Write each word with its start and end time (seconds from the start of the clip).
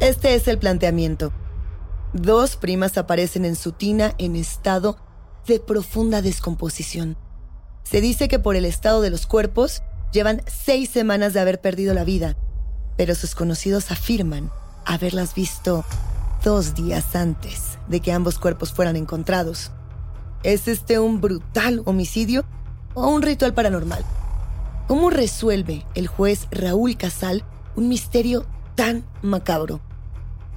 Este 0.00 0.34
es 0.34 0.48
el 0.48 0.56
planteamiento. 0.56 1.30
Dos 2.14 2.56
primas 2.56 2.96
aparecen 2.96 3.44
en 3.44 3.54
su 3.54 3.72
tina 3.72 4.14
en 4.16 4.34
estado 4.34 4.96
de 5.46 5.60
profunda 5.60 6.22
descomposición. 6.22 7.18
Se 7.82 8.00
dice 8.00 8.26
que 8.26 8.38
por 8.38 8.56
el 8.56 8.64
estado 8.64 9.02
de 9.02 9.10
los 9.10 9.26
cuerpos 9.26 9.82
llevan 10.10 10.40
seis 10.46 10.88
semanas 10.88 11.34
de 11.34 11.40
haber 11.40 11.60
perdido 11.60 11.92
la 11.92 12.04
vida, 12.04 12.34
pero 12.96 13.14
sus 13.14 13.34
conocidos 13.34 13.90
afirman 13.90 14.50
haberlas 14.86 15.34
visto 15.34 15.84
dos 16.42 16.74
días 16.74 17.14
antes 17.14 17.76
de 17.86 18.00
que 18.00 18.12
ambos 18.12 18.38
cuerpos 18.38 18.72
fueran 18.72 18.96
encontrados. 18.96 19.70
¿Es 20.42 20.66
este 20.66 20.98
un 20.98 21.20
brutal 21.20 21.82
homicidio 21.84 22.46
o 22.94 23.06
un 23.08 23.20
ritual 23.20 23.52
paranormal? 23.52 24.02
¿Cómo 24.88 25.10
resuelve 25.10 25.84
el 25.94 26.06
juez 26.06 26.48
Raúl 26.50 26.96
Casal 26.96 27.44
un 27.76 27.90
misterio 27.90 28.46
tan 28.76 29.04
macabro? 29.20 29.82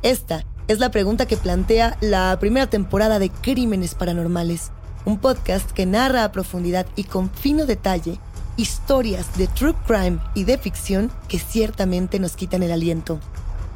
Esta 0.03 0.43
es 0.67 0.79
la 0.79 0.91
pregunta 0.91 1.25
que 1.25 1.37
plantea 1.37 1.97
la 2.01 2.37
primera 2.37 2.67
temporada 2.67 3.19
de 3.19 3.29
Crímenes 3.29 3.95
Paranormales, 3.95 4.71
un 5.05 5.17
podcast 5.17 5.71
que 5.71 5.85
narra 5.85 6.25
a 6.25 6.31
profundidad 6.33 6.85
y 6.97 7.05
con 7.05 7.29
fino 7.29 7.65
detalle 7.65 8.19
historias 8.57 9.37
de 9.37 9.47
true 9.47 9.73
crime 9.87 10.19
y 10.35 10.43
de 10.43 10.57
ficción 10.57 11.09
que 11.29 11.39
ciertamente 11.39 12.19
nos 12.19 12.35
quitan 12.35 12.63
el 12.63 12.73
aliento. 12.73 13.21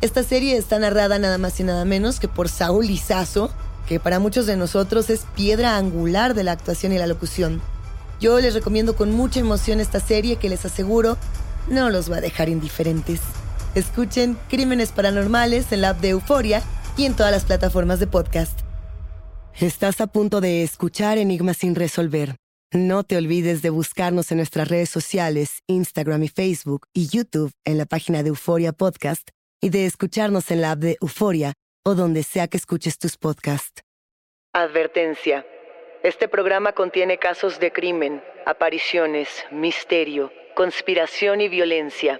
Esta 0.01 0.21
serie 0.21 0.57
está 0.57 0.77
narrada 0.79 1.17
nada 1.17 1.37
más 1.37 1.57
y 1.61 1.63
nada 1.63 1.85
menos 1.85 2.19
que 2.19 2.27
por 2.27 2.49
Saúl 2.49 2.87
Lizazo, 2.87 3.49
que 3.87 4.01
para 4.01 4.19
muchos 4.19 4.45
de 4.47 4.57
nosotros 4.57 5.09
es 5.09 5.21
piedra 5.33 5.77
angular 5.77 6.33
de 6.33 6.43
la 6.43 6.51
actuación 6.51 6.91
y 6.91 6.97
la 6.97 7.07
locución. 7.07 7.61
Yo 8.19 8.37
les 8.41 8.53
recomiendo 8.53 8.97
con 8.97 9.13
mucha 9.13 9.39
emoción 9.39 9.79
esta 9.79 10.01
serie 10.01 10.35
que 10.35 10.49
les 10.49 10.65
aseguro 10.65 11.17
no 11.69 11.89
los 11.89 12.11
va 12.11 12.17
a 12.17 12.21
dejar 12.21 12.49
indiferentes. 12.49 13.21
Escuchen 13.77 14.39
Crímenes 14.49 14.91
Paranormales 14.91 15.71
en 15.71 15.81
la 15.81 15.89
app 15.89 15.99
de 15.99 16.09
Euforia 16.09 16.63
y 16.97 17.05
en 17.05 17.15
todas 17.15 17.31
las 17.31 17.45
plataformas 17.45 17.99
de 17.99 18.07
podcast. 18.07 18.61
Estás 19.53 20.01
a 20.01 20.07
punto 20.07 20.41
de 20.41 20.63
escuchar 20.63 21.19
Enigmas 21.19 21.57
sin 21.57 21.75
resolver. 21.75 22.37
No 22.73 23.03
te 23.03 23.17
olvides 23.17 23.61
de 23.61 23.69
buscarnos 23.69 24.31
en 24.31 24.37
nuestras 24.37 24.67
redes 24.67 24.89
sociales, 24.89 25.61
Instagram 25.67 26.23
y 26.23 26.27
Facebook 26.27 26.87
y 26.91 27.07
YouTube 27.07 27.51
en 27.65 27.77
la 27.77 27.85
página 27.85 28.23
de 28.23 28.29
Euforia 28.29 28.73
Podcast 28.73 29.29
y 29.61 29.69
de 29.69 29.85
escucharnos 29.85 30.49
en 30.49 30.61
la 30.61 30.71
app 30.71 30.79
de 30.79 30.97
Euforia 30.99 31.53
o 31.85 31.93
donde 31.93 32.23
sea 32.23 32.47
que 32.47 32.57
escuches 32.57 32.97
tus 32.97 33.15
podcasts. 33.15 33.83
Advertencia. 34.53 35.45
Este 36.01 36.27
programa 36.27 36.71
contiene 36.71 37.19
casos 37.19 37.59
de 37.59 37.71
crimen, 37.71 38.23
apariciones, 38.47 39.29
misterio, 39.51 40.31
conspiración 40.55 41.41
y 41.41 41.47
violencia. 41.47 42.19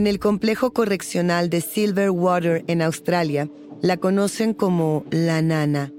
En 0.00 0.06
el 0.06 0.18
complejo 0.18 0.72
correccional 0.72 1.50
de 1.50 1.60
Silverwater 1.60 2.64
en 2.68 2.80
Australia, 2.80 3.50
la 3.82 3.98
conocen 3.98 4.54
como 4.54 5.04
la 5.10 5.42
nana. 5.42 5.92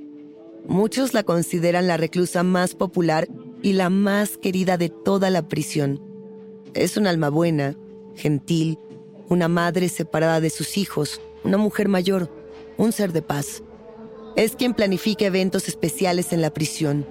Muchos 0.67 1.13
la 1.13 1.21
consideran 1.21 1.85
la 1.85 1.97
reclusa 1.97 2.41
más 2.41 2.73
popular 2.73 3.27
y 3.61 3.73
la 3.73 3.91
más 3.91 4.39
querida 4.39 4.79
de 4.79 4.89
toda 4.89 5.29
la 5.29 5.47
prisión. 5.47 6.01
Es 6.73 6.97
un 6.97 7.05
alma 7.05 7.29
buena, 7.29 7.75
gentil, 8.15 8.79
una 9.29 9.47
madre 9.47 9.87
separada 9.87 10.41
de 10.41 10.49
sus 10.49 10.79
hijos, 10.79 11.21
una 11.43 11.57
mujer 11.57 11.87
mayor, 11.87 12.27
un 12.79 12.93
ser 12.93 13.13
de 13.13 13.21
paz. 13.21 13.61
Es 14.35 14.55
quien 14.55 14.73
planifica 14.73 15.27
eventos 15.27 15.67
especiales 15.67 16.33
en 16.33 16.41
la 16.41 16.51
prisión, 16.51 17.05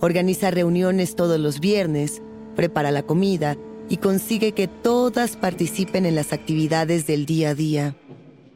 organiza 0.00 0.52
reuniones 0.52 1.16
todos 1.16 1.40
los 1.40 1.58
viernes, 1.58 2.22
prepara 2.54 2.92
la 2.92 3.02
comida 3.02 3.56
y 3.88 3.98
consigue 3.98 4.52
que 4.52 4.68
todas 4.68 5.36
participen 5.36 6.06
en 6.06 6.14
las 6.14 6.32
actividades 6.32 7.06
del 7.06 7.26
día 7.26 7.50
a 7.50 7.54
día. 7.54 7.96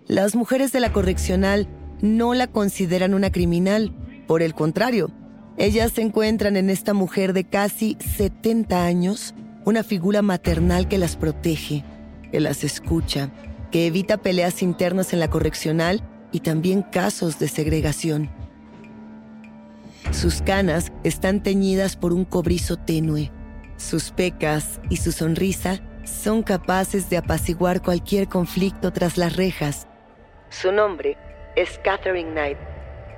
Las 0.07 0.35
mujeres 0.35 0.73
de 0.73 0.81
la 0.81 0.93
correccional 0.93 1.69
no 2.01 2.35
la 2.35 2.47
consideran 2.47 3.15
una 3.15 3.31
criminal, 3.31 3.93
por 4.27 4.43
el 4.43 4.55
contrario, 4.55 5.11
ellas 5.61 5.93
se 5.93 6.01
encuentran 6.01 6.57
en 6.57 6.71
esta 6.71 6.95
mujer 6.95 7.33
de 7.33 7.45
casi 7.45 7.99
70 8.17 8.85
años 8.85 9.35
una 9.67 9.83
figura 9.83 10.23
maternal 10.23 10.89
que 10.89 10.97
las 10.97 11.17
protege, 11.17 11.85
que 12.33 12.41
las 12.41 12.65
escucha, 12.65 13.31
que 13.71 13.87
evita 13.87 14.17
peleas 14.17 14.63
internas 14.63 15.13
en 15.13 15.21
la 15.21 15.29
correccional 15.29 16.03
y 16.33 16.41
también 16.41 16.83
casos 16.83 17.39
de 17.39 17.49
segregación. 17.49 18.31
Sus 20.13 20.41
canas 20.41 20.93
están 21.05 21.43
teñidas 21.43 21.97
por 21.97 22.15
un 22.15 22.25
cobrizo 22.25 22.77
tenue. 22.77 23.31
Sus 23.81 24.11
pecas 24.11 24.79
y 24.91 24.99
su 24.99 25.11
sonrisa 25.11 25.81
son 26.05 26.43
capaces 26.43 27.09
de 27.09 27.17
apaciguar 27.17 27.81
cualquier 27.81 28.29
conflicto 28.29 28.93
tras 28.93 29.17
las 29.17 29.37
rejas. 29.37 29.87
Su 30.51 30.71
nombre 30.71 31.17
es 31.57 31.81
Catherine 31.83 32.31
Knight. 32.31 32.59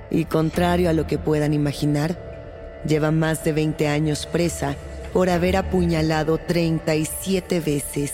Y 0.09 0.23
contrario 0.23 0.89
a 0.89 0.93
lo 0.93 1.05
que 1.05 1.17
puedan 1.17 1.53
imaginar, 1.53 2.81
lleva 2.87 3.11
más 3.11 3.43
de 3.43 3.51
20 3.51 3.89
años 3.89 4.25
presa 4.25 4.75
por 5.11 5.29
haber 5.29 5.57
apuñalado 5.57 6.37
37 6.37 7.59
veces, 7.59 8.13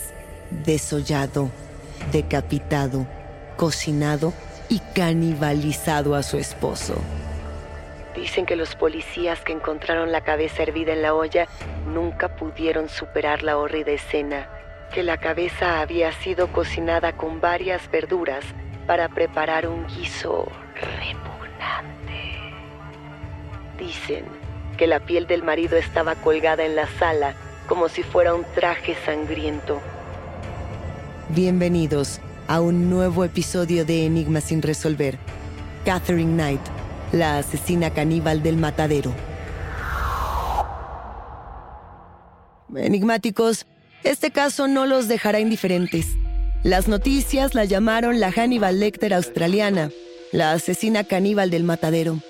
desollado, 0.50 1.50
decapitado, 2.10 3.06
cocinado 3.56 4.32
y 4.68 4.80
canibalizado 4.92 6.16
a 6.16 6.24
su 6.24 6.36
esposo. 6.36 6.96
Dicen 8.14 8.44
que 8.44 8.56
los 8.56 8.74
policías 8.74 9.40
que 9.40 9.52
encontraron 9.52 10.10
la 10.10 10.22
cabeza 10.22 10.62
hervida 10.62 10.92
en 10.92 11.02
la 11.02 11.14
olla 11.14 11.46
nunca 11.86 12.36
pudieron 12.36 12.88
superar 12.88 13.42
la 13.42 13.56
horrida 13.56 13.92
escena, 13.92 14.48
que 14.92 15.02
la 15.02 15.18
cabeza 15.18 15.80
había 15.80 16.12
sido 16.12 16.48
cocinada 16.48 17.16
con 17.16 17.40
varias 17.40 17.88
verduras 17.90 18.44
para 18.86 19.08
preparar 19.08 19.68
un 19.68 19.86
guiso 19.86 20.48
repugnante. 20.74 22.40
Dicen 23.78 24.24
que 24.76 24.86
la 24.86 25.00
piel 25.00 25.26
del 25.26 25.42
marido 25.42 25.76
estaba 25.76 26.16
colgada 26.16 26.64
en 26.64 26.74
la 26.74 26.88
sala 26.98 27.34
como 27.68 27.88
si 27.88 28.02
fuera 28.02 28.34
un 28.34 28.44
traje 28.54 28.96
sangriento. 29.06 29.80
Bienvenidos 31.28 32.20
a 32.48 32.60
un 32.60 32.90
nuevo 32.90 33.22
episodio 33.22 33.84
de 33.84 34.06
Enigma 34.06 34.40
sin 34.40 34.60
resolver. 34.60 35.16
Catherine 35.84 36.32
Knight, 36.32 36.60
la 37.12 37.38
asesina 37.38 37.90
caníbal 37.90 38.42
del 38.42 38.56
matadero. 38.56 39.12
Enigmáticos, 42.76 43.66
este 44.04 44.30
caso 44.30 44.68
no 44.68 44.86
los 44.86 45.08
dejará 45.08 45.40
indiferentes. 45.40 46.06
Las 46.62 46.88
noticias 46.88 47.54
la 47.54 47.64
llamaron 47.64 48.20
la 48.20 48.30
Hannibal 48.30 48.78
Lecter 48.78 49.14
australiana, 49.14 49.90
la 50.32 50.52
asesina 50.52 51.04
caníbal 51.04 51.50
del 51.50 51.64
matadero. 51.64 52.20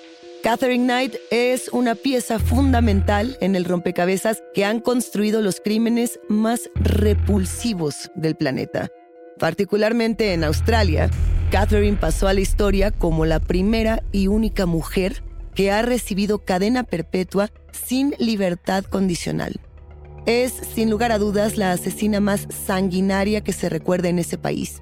Catherine 0.41 0.85
Knight 0.85 1.15
es 1.29 1.69
una 1.71 1.93
pieza 1.93 2.39
fundamental 2.39 3.37
en 3.41 3.55
el 3.55 3.65
rompecabezas 3.65 4.41
que 4.55 4.65
han 4.65 4.79
construido 4.79 5.41
los 5.41 5.61
crímenes 5.61 6.19
más 6.29 6.71
repulsivos 6.73 8.09
del 8.15 8.35
planeta. 8.35 8.89
Particularmente 9.37 10.33
en 10.33 10.43
Australia, 10.43 11.11
Catherine 11.51 11.97
pasó 11.97 12.29
a 12.29 12.33
la 12.33 12.39
historia 12.39 12.91
como 12.91 13.25
la 13.25 13.41
primera 13.41 14.03
y 14.13 14.27
única 14.27 14.65
mujer 14.65 15.21
que 15.53 15.69
ha 15.69 15.81
recibido 15.81 16.45
cadena 16.45 16.83
perpetua 16.83 17.49
sin 17.73 18.15
libertad 18.19 18.85
condicional. 18.85 19.59
Es, 20.25 20.53
sin 20.53 20.89
lugar 20.89 21.11
a 21.11 21.17
dudas, 21.17 21.57
la 21.57 21.73
asesina 21.73 22.21
más 22.21 22.47
sanguinaria 22.65 23.41
que 23.41 23.51
se 23.51 23.67
recuerda 23.67 24.07
en 24.07 24.17
ese 24.17 24.37
país. 24.37 24.81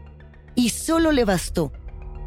Y 0.53 0.69
solo 0.69 1.11
le 1.11 1.25
bastó 1.25 1.73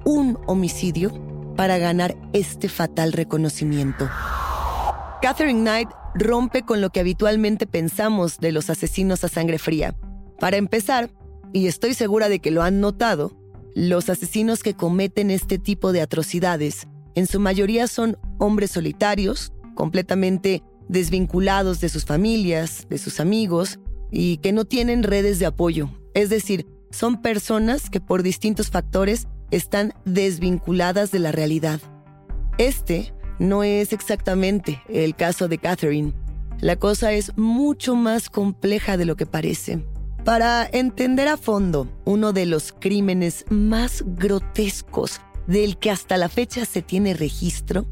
un 0.04 0.36
homicidio 0.48 1.12
para 1.54 1.78
ganar 1.78 2.16
este 2.32 2.68
fatal 2.68 3.12
reconocimiento. 3.12 4.10
Catherine 5.22 5.60
Knight 5.60 5.88
rompe 6.16 6.62
con 6.62 6.80
lo 6.80 6.90
que 6.90 6.98
habitualmente 6.98 7.68
pensamos 7.68 8.40
de 8.40 8.50
los 8.50 8.70
asesinos 8.70 9.22
a 9.22 9.28
sangre 9.28 9.60
fría. 9.60 9.94
Para 10.40 10.56
empezar, 10.56 11.10
y 11.52 11.68
estoy 11.68 11.94
segura 11.94 12.28
de 12.28 12.40
que 12.40 12.50
lo 12.50 12.64
han 12.64 12.80
notado, 12.80 13.40
los 13.74 14.08
asesinos 14.08 14.62
que 14.62 14.74
cometen 14.74 15.30
este 15.30 15.58
tipo 15.58 15.92
de 15.92 16.02
atrocidades 16.02 16.86
en 17.14 17.26
su 17.26 17.40
mayoría 17.40 17.88
son 17.88 18.16
hombres 18.38 18.70
solitarios, 18.70 19.52
completamente 19.74 20.62
desvinculados 20.88 21.80
de 21.80 21.88
sus 21.88 22.04
familias, 22.04 22.86
de 22.88 22.98
sus 22.98 23.20
amigos 23.20 23.78
y 24.10 24.38
que 24.38 24.52
no 24.52 24.64
tienen 24.64 25.02
redes 25.02 25.38
de 25.38 25.46
apoyo. 25.46 25.90
Es 26.14 26.30
decir, 26.30 26.66
son 26.90 27.20
personas 27.20 27.90
que 27.90 28.00
por 28.00 28.22
distintos 28.22 28.70
factores 28.70 29.28
están 29.50 29.92
desvinculadas 30.04 31.10
de 31.10 31.18
la 31.18 31.32
realidad. 31.32 31.80
Este 32.58 33.12
no 33.38 33.62
es 33.62 33.92
exactamente 33.92 34.82
el 34.88 35.14
caso 35.14 35.48
de 35.48 35.58
Catherine. 35.58 36.14
La 36.60 36.76
cosa 36.76 37.12
es 37.12 37.36
mucho 37.36 37.94
más 37.94 38.30
compleja 38.30 38.96
de 38.96 39.04
lo 39.04 39.16
que 39.16 39.26
parece. 39.26 39.84
Para 40.24 40.68
entender 40.72 41.26
a 41.26 41.36
fondo 41.36 41.88
uno 42.04 42.32
de 42.32 42.46
los 42.46 42.72
crímenes 42.72 43.44
más 43.50 44.04
grotescos 44.06 45.20
del 45.48 45.76
que 45.78 45.90
hasta 45.90 46.16
la 46.16 46.28
fecha 46.28 46.64
se 46.64 46.80
tiene 46.80 47.12
registro, 47.12 47.86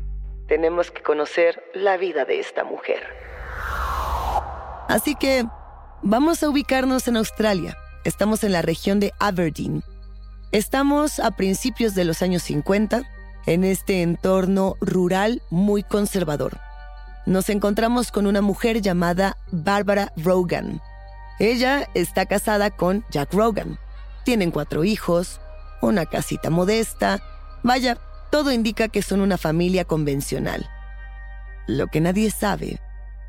tenemos 0.47 0.93
que 0.93 1.03
conocer 1.03 1.61
la 1.75 1.97
vida 1.97 2.25
de 2.25 2.39
esta 2.39 2.63
mujer. 2.63 3.03
Así 4.87 5.17
que 5.17 5.45
vamos 6.03 6.45
a 6.45 6.49
ubicarnos 6.49 7.09
en 7.09 7.17
Australia. 7.17 7.77
Estamos 8.05 8.45
en 8.45 8.53
la 8.53 8.63
región 8.63 9.01
de 9.01 9.13
Aberdeen. 9.19 9.83
Estamos 10.53 11.19
a 11.19 11.33
principios 11.33 11.97
de 11.97 12.05
los 12.05 12.23
años 12.23 12.45
50 12.45 13.03
en 13.47 13.65
este 13.65 14.03
entorno 14.03 14.77
rural 14.81 15.43
muy 15.51 15.83
conservador. 15.83 16.59
Nos 17.27 17.49
encontramos 17.51 18.13
con 18.13 18.29
una 18.29 18.41
mujer 18.41 18.81
llamada 18.81 19.37
Barbara 19.51 20.13
Rogan 20.17 20.81
ella 21.41 21.89
está 21.95 22.27
casada 22.27 22.71
con 22.71 23.05
Jack 23.11 23.33
Rogan. 23.33 23.79
Tienen 24.27 24.51
cuatro 24.51 24.85
hijos, 24.85 25.41
una 25.81 26.05
casita 26.05 26.51
modesta. 26.51 27.23
Vaya, 27.63 27.97
todo 28.31 28.53
indica 28.53 28.89
que 28.89 29.01
son 29.01 29.23
una 29.23 29.39
familia 29.39 29.87
convencional. 29.87 30.69
Lo 31.67 31.87
que 31.87 32.03
nadie 32.03 32.31
sabe 32.31 32.79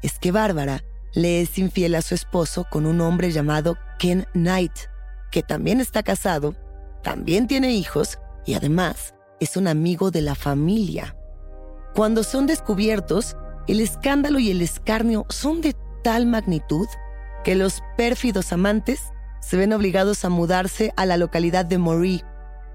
es 0.04 0.20
que 0.20 0.34
Bárbara 0.34 0.84
le 1.14 1.42
es 1.42 1.58
infiel 1.58 1.96
a 1.96 2.02
su 2.02 2.14
esposo 2.14 2.68
con 2.70 2.86
un 2.86 3.00
hombre 3.00 3.32
llamado 3.32 3.78
Ken 3.98 4.28
Knight, 4.34 4.74
que 5.32 5.42
también 5.42 5.80
está 5.80 6.04
casado, 6.04 6.54
también 7.04 7.48
tiene 7.48 7.72
hijos 7.72 8.20
y 8.46 8.56
además 8.56 9.16
es 9.40 9.56
un 9.56 9.70
amigo 9.70 10.12
de 10.12 10.22
la 10.22 10.36
familia. 10.36 11.16
Cuando 11.96 12.24
son 12.24 12.46
descubiertos, 12.46 13.38
el 13.70 13.80
escándalo 13.80 14.40
y 14.40 14.52
el 14.52 14.62
escarnio 14.62 15.26
son 15.30 15.62
de 15.62 15.78
tal 16.04 16.26
magnitud 16.26 16.88
que 17.44 17.56
los 17.56 17.82
pérfidos 17.98 18.54
amantes 18.54 19.12
se 19.40 19.58
ven 19.58 19.74
obligados 19.74 20.24
a 20.24 20.30
mudarse 20.30 20.94
a 20.96 21.06
la 21.06 21.18
localidad 21.18 21.66
de 21.66 21.78
Moree 21.78 22.24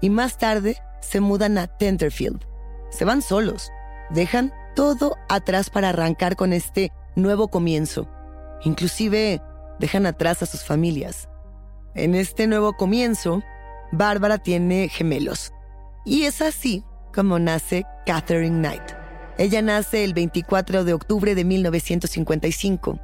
y 0.01 0.09
más 0.09 0.37
tarde 0.37 0.77
se 0.99 1.19
mudan 1.19 1.57
a 1.57 1.67
Tenterfield. 1.67 2.45
Se 2.89 3.05
van 3.05 3.21
solos, 3.21 3.71
dejan 4.09 4.53
todo 4.75 5.15
atrás 5.29 5.69
para 5.69 5.89
arrancar 5.89 6.35
con 6.35 6.53
este 6.53 6.91
nuevo 7.15 7.47
comienzo. 7.47 8.07
Inclusive 8.63 9.41
dejan 9.79 10.05
atrás 10.05 10.43
a 10.43 10.45
sus 10.45 10.63
familias. 10.63 11.29
En 11.95 12.13
este 12.15 12.47
nuevo 12.47 12.73
comienzo, 12.73 13.41
Bárbara 13.91 14.37
tiene 14.37 14.89
gemelos. 14.89 15.51
Y 16.05 16.23
es 16.23 16.41
así 16.41 16.83
como 17.13 17.39
nace 17.39 17.85
Catherine 18.05 18.59
Knight. 18.59 18.91
Ella 19.37 19.61
nace 19.61 20.03
el 20.03 20.13
24 20.13 20.83
de 20.83 20.93
octubre 20.93 21.35
de 21.35 21.43
1955 21.43 22.99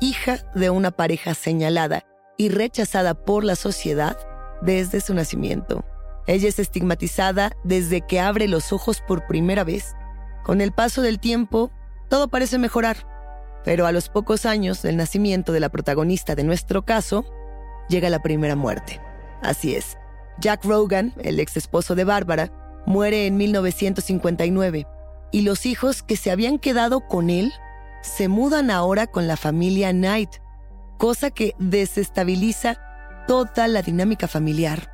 hija 0.00 0.38
de 0.54 0.70
una 0.70 0.90
pareja 0.90 1.34
señalada 1.34 2.04
y 2.36 2.48
rechazada 2.48 3.14
por 3.14 3.44
la 3.44 3.54
sociedad 3.54 4.16
desde 4.62 5.00
su 5.00 5.14
nacimiento. 5.14 5.84
Ella 6.26 6.48
es 6.48 6.58
estigmatizada 6.58 7.52
desde 7.64 8.00
que 8.00 8.20
abre 8.20 8.48
los 8.48 8.72
ojos 8.72 9.02
por 9.06 9.26
primera 9.26 9.64
vez. 9.64 9.94
Con 10.42 10.60
el 10.60 10.72
paso 10.72 11.02
del 11.02 11.20
tiempo, 11.20 11.70
todo 12.08 12.28
parece 12.28 12.58
mejorar, 12.58 13.06
pero 13.64 13.86
a 13.86 13.92
los 13.92 14.08
pocos 14.08 14.46
años 14.46 14.82
del 14.82 14.96
nacimiento 14.96 15.52
de 15.52 15.60
la 15.60 15.68
protagonista 15.68 16.34
de 16.34 16.44
nuestro 16.44 16.84
caso, 16.84 17.24
llega 17.88 18.08
la 18.10 18.22
primera 18.22 18.56
muerte. 18.56 19.00
Así 19.42 19.74
es, 19.74 19.98
Jack 20.38 20.64
Rogan, 20.64 21.14
el 21.22 21.40
ex 21.40 21.56
esposo 21.56 21.94
de 21.94 22.04
Bárbara, 22.04 22.50
muere 22.86 23.26
en 23.26 23.36
1959 23.36 24.86
y 25.32 25.42
los 25.42 25.66
hijos 25.66 26.02
que 26.02 26.16
se 26.16 26.30
habían 26.30 26.58
quedado 26.58 27.06
con 27.06 27.30
él 27.30 27.52
se 28.02 28.28
mudan 28.28 28.70
ahora 28.70 29.06
con 29.06 29.26
la 29.26 29.36
familia 29.36 29.92
Knight, 29.92 30.30
cosa 30.98 31.30
que 31.30 31.54
desestabiliza 31.58 32.78
toda 33.26 33.68
la 33.68 33.82
dinámica 33.82 34.28
familiar. 34.28 34.90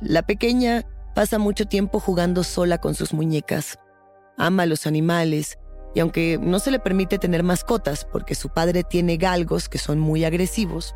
La 0.00 0.22
pequeña 0.22 0.84
pasa 1.14 1.38
mucho 1.38 1.66
tiempo 1.66 2.00
jugando 2.00 2.44
sola 2.44 2.78
con 2.78 2.94
sus 2.94 3.14
muñecas. 3.14 3.78
Ama 4.36 4.66
los 4.66 4.86
animales 4.86 5.58
y 5.94 6.00
aunque 6.00 6.38
no 6.40 6.58
se 6.58 6.70
le 6.70 6.80
permite 6.80 7.18
tener 7.18 7.42
mascotas 7.42 8.04
porque 8.04 8.34
su 8.34 8.48
padre 8.48 8.82
tiene 8.82 9.16
galgos 9.16 9.68
que 9.68 9.78
son 9.78 10.00
muy 10.00 10.24
agresivos, 10.24 10.94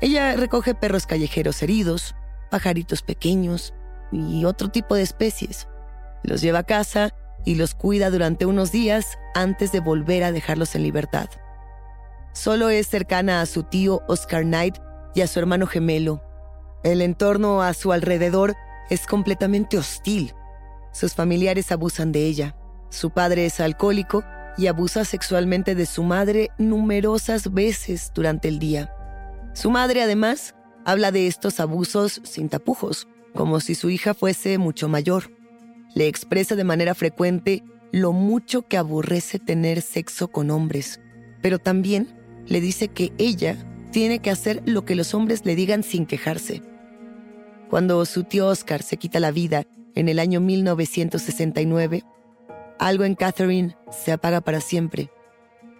ella 0.00 0.34
recoge 0.36 0.74
perros 0.74 1.06
callejeros 1.06 1.62
heridos, 1.62 2.14
pajaritos 2.50 3.02
pequeños 3.02 3.74
y 4.10 4.44
otro 4.44 4.68
tipo 4.68 4.94
de 4.94 5.02
especies. 5.02 5.68
Los 6.22 6.40
lleva 6.40 6.60
a 6.60 6.64
casa 6.64 7.14
y 7.44 7.54
los 7.54 7.74
cuida 7.74 8.10
durante 8.10 8.46
unos 8.46 8.72
días 8.72 9.18
antes 9.34 9.72
de 9.72 9.80
volver 9.80 10.24
a 10.24 10.32
dejarlos 10.32 10.74
en 10.74 10.82
libertad. 10.82 11.28
Solo 12.32 12.68
es 12.70 12.86
cercana 12.88 13.40
a 13.40 13.46
su 13.46 13.62
tío 13.62 14.02
Oscar 14.06 14.42
Knight 14.42 14.76
y 15.14 15.22
a 15.22 15.26
su 15.26 15.38
hermano 15.38 15.66
gemelo. 15.66 16.22
El 16.84 17.02
entorno 17.02 17.62
a 17.62 17.74
su 17.74 17.92
alrededor 17.92 18.54
es 18.90 19.06
completamente 19.06 19.78
hostil. 19.78 20.34
Sus 20.92 21.14
familiares 21.14 21.72
abusan 21.72 22.12
de 22.12 22.26
ella. 22.26 22.56
Su 22.90 23.10
padre 23.10 23.46
es 23.46 23.60
alcohólico 23.60 24.24
y 24.56 24.66
abusa 24.66 25.04
sexualmente 25.04 25.74
de 25.74 25.86
su 25.86 26.02
madre 26.02 26.50
numerosas 26.58 27.52
veces 27.52 28.12
durante 28.14 28.48
el 28.48 28.58
día. 28.58 28.92
Su 29.54 29.70
madre 29.70 30.02
además 30.02 30.54
habla 30.84 31.10
de 31.12 31.26
estos 31.26 31.60
abusos 31.60 32.20
sin 32.24 32.48
tapujos, 32.48 33.08
como 33.34 33.60
si 33.60 33.74
su 33.74 33.90
hija 33.90 34.14
fuese 34.14 34.58
mucho 34.58 34.88
mayor 34.88 35.37
le 35.98 36.06
expresa 36.06 36.54
de 36.54 36.62
manera 36.62 36.94
frecuente 36.94 37.64
lo 37.90 38.12
mucho 38.12 38.62
que 38.62 38.76
aborrece 38.76 39.40
tener 39.40 39.82
sexo 39.82 40.28
con 40.28 40.52
hombres, 40.52 41.00
pero 41.42 41.58
también 41.58 42.06
le 42.46 42.60
dice 42.60 42.86
que 42.86 43.12
ella 43.18 43.56
tiene 43.90 44.20
que 44.20 44.30
hacer 44.30 44.62
lo 44.64 44.84
que 44.84 44.94
los 44.94 45.12
hombres 45.12 45.44
le 45.44 45.56
digan 45.56 45.82
sin 45.82 46.06
quejarse. 46.06 46.62
Cuando 47.68 48.04
su 48.06 48.22
tío 48.22 48.46
Oscar 48.46 48.84
se 48.84 48.96
quita 48.96 49.18
la 49.18 49.32
vida 49.32 49.64
en 49.96 50.08
el 50.08 50.20
año 50.20 50.40
1969, 50.40 52.04
algo 52.78 53.02
en 53.02 53.16
Catherine 53.16 53.76
se 53.90 54.12
apaga 54.12 54.40
para 54.40 54.60
siempre. 54.60 55.10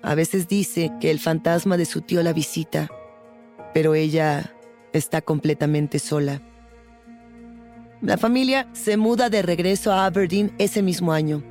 A 0.03 0.17
veces 0.17 0.49
dice 0.49 0.91
que 1.01 1.13
el 1.13 1.21
fantasma 1.21 1.77
de 1.77 1.85
su 1.85 2.01
tío 2.01 2.25
la 2.25 2.33
visita, 2.33 2.91
pero 3.73 3.95
ella 3.95 4.53
está 4.93 5.21
completamente 5.21 6.01
sola. 6.01 6.43
La 8.01 8.17
familia 8.17 8.69
se 8.75 8.97
muda 8.97 9.29
de 9.29 9.43
regreso 9.43 9.93
a 9.93 10.07
Aberdeen 10.07 10.53
ese 10.59 10.83
mismo 10.83 11.13
año. 11.13 11.43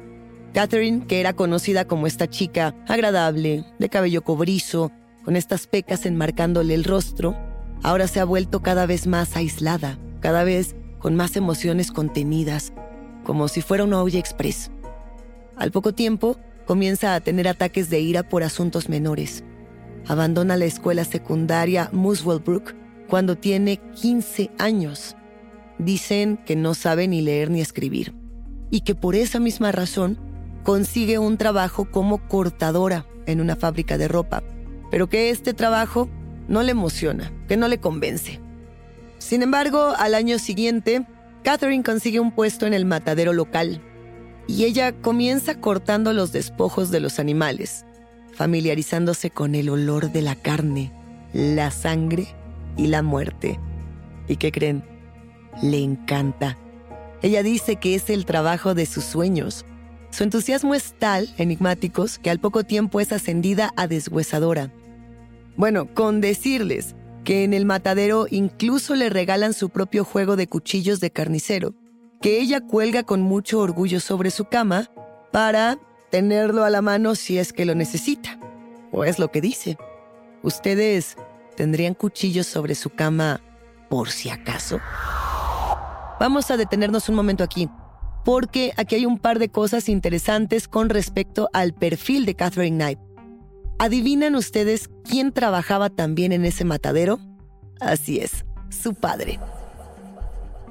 Catherine, 0.53 1.05
que 1.05 1.19
era 1.19 1.33
conocida 1.33 1.85
como 1.85 2.07
esta 2.07 2.29
chica 2.29 2.73
agradable, 2.87 3.65
de 3.79 3.89
cabello 3.89 4.23
cobrizo, 4.23 4.91
con 5.25 5.35
estas 5.35 5.67
pecas 5.67 6.05
enmarcándole 6.05 6.73
el 6.73 6.85
rostro, 6.85 7.35
ahora 7.83 8.07
se 8.07 8.21
ha 8.21 8.25
vuelto 8.25 8.61
cada 8.61 8.85
vez 8.85 9.07
más 9.07 9.35
aislada, 9.35 9.99
cada 10.21 10.45
vez 10.45 10.77
con 10.99 11.15
más 11.15 11.35
emociones 11.35 11.91
contenidas, 11.91 12.71
como 13.25 13.49
si 13.49 13.61
fuera 13.61 13.83
una 13.83 14.01
olla 14.01 14.17
express. 14.17 14.71
Al 15.57 15.71
poco 15.71 15.93
tiempo, 15.93 16.37
comienza 16.65 17.13
a 17.13 17.19
tener 17.19 17.49
ataques 17.49 17.89
de 17.89 17.99
ira 17.99 18.23
por 18.23 18.43
asuntos 18.43 18.87
menores. 18.87 19.43
Abandona 20.07 20.55
la 20.55 20.65
escuela 20.65 21.03
secundaria 21.03 21.89
Muswellbrook 21.91 22.73
cuando 23.09 23.35
tiene 23.35 23.81
15 23.99 24.51
años. 24.59 25.17
Dicen 25.79 26.37
que 26.45 26.55
no 26.55 26.73
sabe 26.73 27.07
ni 27.07 27.21
leer 27.21 27.49
ni 27.51 27.61
escribir 27.61 28.13
y 28.69 28.81
que 28.81 28.95
por 28.95 29.15
esa 29.15 29.39
misma 29.39 29.71
razón 29.71 30.17
consigue 30.63 31.19
un 31.19 31.37
trabajo 31.37 31.85
como 31.89 32.27
cortadora 32.27 33.05
en 33.25 33.41
una 33.41 33.55
fábrica 33.55 33.97
de 33.97 34.07
ropa, 34.07 34.43
pero 34.91 35.07
que 35.07 35.29
este 35.29 35.53
trabajo 35.53 36.09
no 36.47 36.63
le 36.63 36.71
emociona, 36.71 37.31
que 37.47 37.57
no 37.57 37.67
le 37.67 37.79
convence. 37.79 38.39
Sin 39.19 39.41
embargo, 39.43 39.93
al 39.97 40.15
año 40.15 40.39
siguiente, 40.39 41.05
Catherine 41.43 41.83
consigue 41.83 42.19
un 42.19 42.31
puesto 42.31 42.65
en 42.65 42.73
el 42.73 42.85
matadero 42.85 43.33
local 43.33 43.81
y 44.47 44.63
ella 44.65 44.93
comienza 44.93 45.59
cortando 45.59 46.13
los 46.13 46.31
despojos 46.31 46.89
de 46.91 46.99
los 46.99 47.19
animales, 47.19 47.85
familiarizándose 48.33 49.29
con 49.29 49.55
el 49.55 49.69
olor 49.69 50.11
de 50.11 50.21
la 50.21 50.35
carne, 50.35 50.91
la 51.33 51.71
sangre 51.71 52.27
y 52.77 52.87
la 52.87 53.01
muerte. 53.01 53.59
¿Y 54.27 54.37
qué 54.37 54.51
creen? 54.51 54.96
Le 55.61 55.79
encanta. 55.79 56.57
Ella 57.21 57.43
dice 57.43 57.77
que 57.77 57.95
es 57.95 58.09
el 58.09 58.25
trabajo 58.25 58.75
de 58.75 58.85
sus 58.85 59.03
sueños. 59.03 59.65
Su 60.11 60.23
entusiasmo 60.23 60.75
es 60.75 60.93
tal, 60.97 61.29
enigmáticos, 61.37 62.19
que 62.19 62.29
al 62.29 62.39
poco 62.39 62.63
tiempo 62.63 62.99
es 62.99 63.11
ascendida 63.11 63.73
a 63.75 63.87
deshuesadora. 63.87 64.71
Bueno, 65.55 65.93
con 65.93 66.21
decirles 66.21 66.95
que 67.23 67.43
en 67.43 67.53
el 67.53 67.65
matadero 67.65 68.27
incluso 68.29 68.95
le 68.95 69.09
regalan 69.09 69.53
su 69.53 69.69
propio 69.69 70.05
juego 70.05 70.35
de 70.35 70.47
cuchillos 70.47 70.99
de 70.99 71.11
carnicero, 71.11 71.73
que 72.21 72.39
ella 72.39 72.61
cuelga 72.61 73.03
con 73.03 73.21
mucho 73.21 73.59
orgullo 73.59 73.99
sobre 73.99 74.31
su 74.31 74.45
cama 74.45 74.89
para 75.31 75.79
tenerlo 76.09 76.63
a 76.63 76.69
la 76.69 76.81
mano 76.81 77.15
si 77.15 77.37
es 77.37 77.51
que 77.51 77.65
lo 77.65 77.75
necesita. 77.75 78.39
O 78.91 79.03
es 79.03 79.19
lo 79.19 79.31
que 79.31 79.41
dice. 79.41 79.77
¿Ustedes 80.43 81.17
tendrían 81.55 81.95
cuchillos 81.95 82.47
sobre 82.47 82.75
su 82.75 82.91
cama 82.91 83.41
por 83.89 84.09
si 84.09 84.29
acaso? 84.29 84.79
Vamos 86.19 86.49
a 86.49 86.57
detenernos 86.57 87.09
un 87.09 87.15
momento 87.15 87.43
aquí, 87.43 87.69
porque 88.25 88.73
aquí 88.75 88.95
hay 88.95 89.05
un 89.05 89.19
par 89.19 89.37
de 89.37 89.49
cosas 89.49 89.87
interesantes 89.87 90.67
con 90.67 90.89
respecto 90.89 91.47
al 91.53 91.73
perfil 91.73 92.25
de 92.25 92.33
Catherine 92.33 92.75
Knight. 92.75 92.99
¿Adivinan 93.77 94.33
ustedes 94.35 94.89
quién 95.03 95.31
trabajaba 95.31 95.91
también 95.91 96.31
en 96.31 96.43
ese 96.43 96.65
matadero? 96.65 97.19
Así 97.79 98.17
es, 98.17 98.45
su 98.69 98.95
padre. 98.95 99.39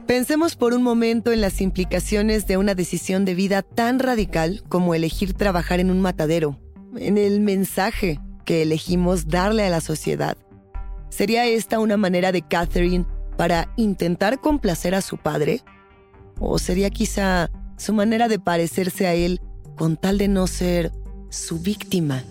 Pensemos 0.09 0.57
por 0.57 0.75
un 0.75 0.83
momento 0.83 1.31
en 1.31 1.41
las 1.41 1.61
implicaciones 1.61 2.49
de 2.49 2.57
una 2.57 2.75
decisión 2.75 3.25
de 3.25 3.35
vida 3.35 3.62
tan 3.62 4.00
radical 4.00 4.65
como 4.69 4.95
elegir 4.95 5.35
trabajar 5.35 5.79
en 5.79 5.93
un 5.93 6.00
matadero, 6.00 6.59
en 6.97 7.19
el 7.19 7.41
mensaje 7.41 8.19
que 8.45 8.62
elegimos 8.62 9.29
darle 9.29 9.65
a 9.65 9.71
la 9.71 9.81
sociedad. 9.81 10.37
¿Sería 11.09 11.47
esta 11.47 11.79
una 11.79 11.97
manera 11.97 12.33
de 12.33 12.43
Catherine 12.43 13.07
para 13.37 13.73
intentar 13.76 14.40
complacer 14.40 14.95
a 14.95 15.00
su 15.00 15.16
padre? 15.16 15.62
¿O 16.38 16.59
sería 16.59 16.90
quizá 16.90 17.50
su 17.76 17.93
manera 17.93 18.28
de 18.28 18.38
parecerse 18.38 19.07
a 19.07 19.14
él 19.14 19.40
con 19.76 19.97
tal 19.97 20.19
de 20.19 20.28
no 20.28 20.47
ser 20.47 20.93
su 21.31 21.61
víctima? 21.61 22.25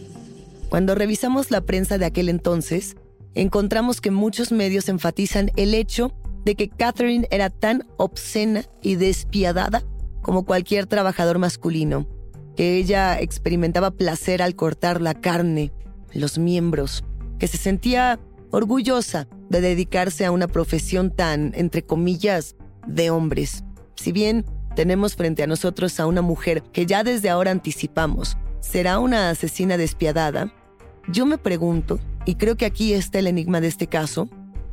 Cuando 0.70 0.96
revisamos 0.96 1.52
la 1.52 1.62
prensa 1.62 1.98
de 1.98 2.06
aquel 2.06 2.30
entonces, 2.30 2.96
encontramos 3.34 4.02
que 4.02 4.12
muchos 4.12 4.52
medios 4.52 4.90
enfatizan 4.90 5.52
el 5.56 5.74
hecho 5.74 6.12
de 6.44 6.56
que 6.56 6.70
Catherine 6.70 7.28
era 7.32 7.50
tan 7.50 7.88
obscena 7.98 8.64
y 8.82 8.96
despiadada 8.96 9.84
como 10.22 10.46
cualquier 10.46 10.86
trabajador 10.86 11.40
masculino, 11.40 12.08
que 12.56 12.78
ella 12.78 13.20
experimentaba 13.20 13.92
placer 13.92 14.42
al 14.42 14.56
cortar 14.56 15.02
la 15.02 15.14
carne, 15.14 15.72
los 16.14 16.38
miembros, 16.38 17.04
que 17.40 17.48
se 17.48 17.58
sentía 17.58 18.20
orgullosa 18.56 19.28
de 19.50 19.62
dedicarse 19.62 20.26
a 20.26 20.32
una 20.32 20.48
profesión 20.48 21.12
tan, 21.12 21.52
entre 21.56 21.84
comillas, 21.84 22.56
de 22.88 23.10
hombres. 23.10 23.64
Si 23.96 24.12
bien 24.12 24.46
tenemos 24.76 25.16
frente 25.16 25.44
a 25.44 25.48
nosotros 25.48 26.00
a 26.00 26.06
una 26.06 26.22
mujer 26.22 26.64
que 26.64 26.86
ya 26.86 27.04
desde 27.04 27.30
ahora 27.30 27.52
anticipamos 27.52 28.38
será 28.60 29.00
una 29.00 29.30
asesina 29.30 29.78
despiadada, 29.78 30.54
yo 31.08 31.26
me 31.26 31.38
pregunto, 31.38 32.00
y 32.26 32.36
creo 32.36 32.56
que 32.56 32.66
aquí 32.66 32.94
está 32.94 33.20
el 33.20 33.28
enigma 33.28 33.62
de 33.62 33.68
este 33.68 33.88
caso, 33.88 34.28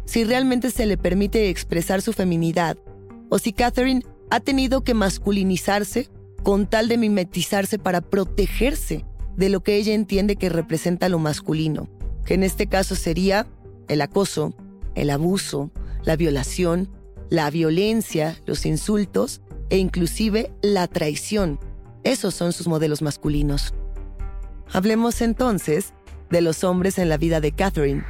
si 0.06 0.24
realmente 0.24 0.70
se 0.70 0.86
le 0.86 0.96
permite 0.96 1.50
expresar 1.50 2.00
su 2.00 2.12
feminidad, 2.12 2.78
o 3.28 3.38
si 3.38 3.52
Catherine 3.52 4.02
ha 4.30 4.40
tenido 4.40 4.82
que 4.82 4.94
masculinizarse 4.94 6.08
con 6.42 6.66
tal 6.66 6.88
de 6.88 6.98
mimetizarse 6.98 7.78
para 7.78 8.00
protegerse 8.00 9.04
de 9.36 9.48
lo 9.48 9.62
que 9.62 9.76
ella 9.76 9.94
entiende 9.94 10.36
que 10.36 10.48
representa 10.48 11.08
lo 11.08 11.18
masculino, 11.18 11.88
que 12.24 12.34
en 12.34 12.42
este 12.42 12.66
caso 12.66 12.94
sería 12.94 13.46
el 13.88 14.00
acoso, 14.00 14.54
el 14.94 15.10
abuso, 15.10 15.70
la 16.04 16.16
violación, 16.16 16.88
la 17.30 17.50
violencia, 17.50 18.38
los 18.46 18.66
insultos 18.66 19.40
e 19.70 19.78
inclusive 19.78 20.52
la 20.60 20.86
traición. 20.86 21.58
Esos 22.04 22.34
son 22.34 22.52
sus 22.52 22.66
modelos 22.66 23.00
masculinos. 23.00 23.74
Hablemos 24.72 25.20
entonces 25.22 25.94
de 26.30 26.40
los 26.40 26.64
hombres 26.64 26.98
en 26.98 27.08
la 27.08 27.16
vida 27.16 27.40
de 27.40 27.52
Catherine. 27.52 28.04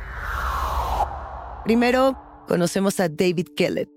Primero, 1.64 2.16
conocemos 2.48 2.98
a 3.00 3.08
David 3.08 3.48
Kellett. 3.56 3.90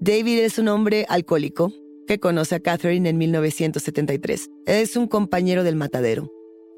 David 0.00 0.40
es 0.40 0.58
un 0.58 0.68
hombre 0.68 1.06
alcohólico 1.08 1.72
que 2.06 2.20
conoce 2.20 2.56
a 2.56 2.60
Catherine 2.60 3.08
en 3.08 3.18
1973. 3.18 4.50
Es 4.66 4.96
un 4.96 5.08
compañero 5.08 5.64
del 5.64 5.76
matadero. 5.76 6.30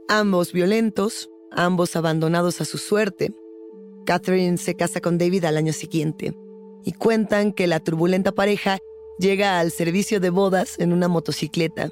Ambos 0.08 0.52
violentos, 0.52 1.28
ambos 1.50 1.96
abandonados 1.96 2.60
a 2.60 2.64
su 2.64 2.78
suerte. 2.78 3.34
Catherine 4.06 4.56
se 4.56 4.74
casa 4.74 5.02
con 5.02 5.18
David 5.18 5.44
al 5.44 5.58
año 5.58 5.74
siguiente 5.74 6.34
y 6.84 6.92
cuentan 6.92 7.52
que 7.52 7.66
la 7.66 7.80
turbulenta 7.80 8.32
pareja 8.32 8.78
llega 9.18 9.60
al 9.60 9.70
servicio 9.70 10.20
de 10.20 10.30
bodas 10.30 10.78
en 10.78 10.94
una 10.94 11.08
motocicleta. 11.08 11.90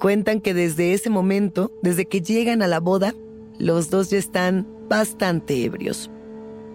Cuentan 0.00 0.40
que 0.40 0.54
desde 0.54 0.94
ese 0.94 1.10
momento, 1.10 1.70
desde 1.82 2.06
que 2.06 2.22
llegan 2.22 2.62
a 2.62 2.66
la 2.66 2.80
boda, 2.80 3.14
los 3.58 3.90
dos 3.90 4.10
ya 4.10 4.18
están 4.18 4.66
bastante 4.88 5.62
ebrios. 5.62 6.10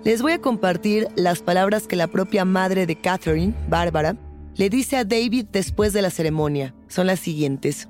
Les 0.04 0.22
voy 0.22 0.32
a 0.32 0.42
compartir 0.42 1.08
las 1.16 1.42
palabras 1.42 1.88
que 1.88 1.98
la 1.98 2.08
propia 2.08 2.46
madre 2.46 2.86
de 2.86 2.96
Catherine, 2.96 3.54
Bárbara, 3.68 4.16
le 4.56 4.70
dice 4.70 4.96
a 4.96 5.04
David 5.04 5.48
después 5.52 5.92
de 5.92 6.02
la 6.02 6.12
ceremonia. 6.12 6.74
Son 6.88 7.08
las 7.08 7.20
siguientes. 7.20 7.90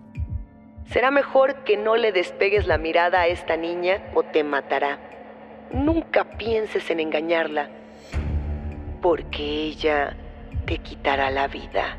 Será 0.91 1.11
mejor 1.11 1.63
que 1.65 1.77
no 1.77 1.97
le 1.97 2.11
despegues 2.13 2.65
la 2.65 2.77
mirada 2.77 3.21
a 3.21 3.27
esta 3.27 3.57
niña 3.57 4.01
o 4.15 4.23
te 4.23 4.43
matará. 4.43 5.06
Nunca 5.73 6.37
pienses 6.37 6.89
en 6.89 6.99
engañarla, 6.99 7.69
porque 9.01 9.65
ella 9.65 10.15
te 10.65 10.77
quitará 10.79 11.31
la 11.31 11.47
vida. 11.47 11.97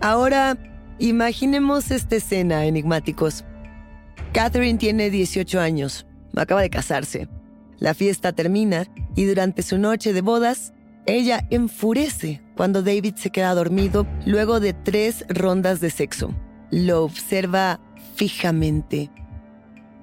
Ahora, 0.00 0.56
imaginemos 0.98 1.90
esta 1.90 2.16
escena, 2.16 2.64
enigmáticos. 2.64 3.44
Catherine 4.32 4.78
tiene 4.78 5.10
18 5.10 5.60
años, 5.60 6.06
acaba 6.36 6.62
de 6.62 6.70
casarse. 6.70 7.28
La 7.78 7.94
fiesta 7.94 8.32
termina 8.32 8.86
y 9.16 9.24
durante 9.24 9.62
su 9.62 9.78
noche 9.78 10.12
de 10.12 10.20
bodas, 10.20 10.72
ella 11.06 11.46
enfurece 11.50 12.42
cuando 12.56 12.82
David 12.82 13.14
se 13.16 13.30
queda 13.30 13.54
dormido 13.54 14.06
luego 14.26 14.60
de 14.60 14.74
tres 14.74 15.24
rondas 15.28 15.80
de 15.80 15.90
sexo. 15.90 16.34
Lo 16.70 17.02
observa 17.04 17.80
fijamente. 18.14 19.10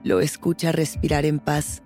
Lo 0.04 0.20
escucha 0.20 0.72
respirar 0.72 1.26
en 1.26 1.40
paz. 1.40 1.84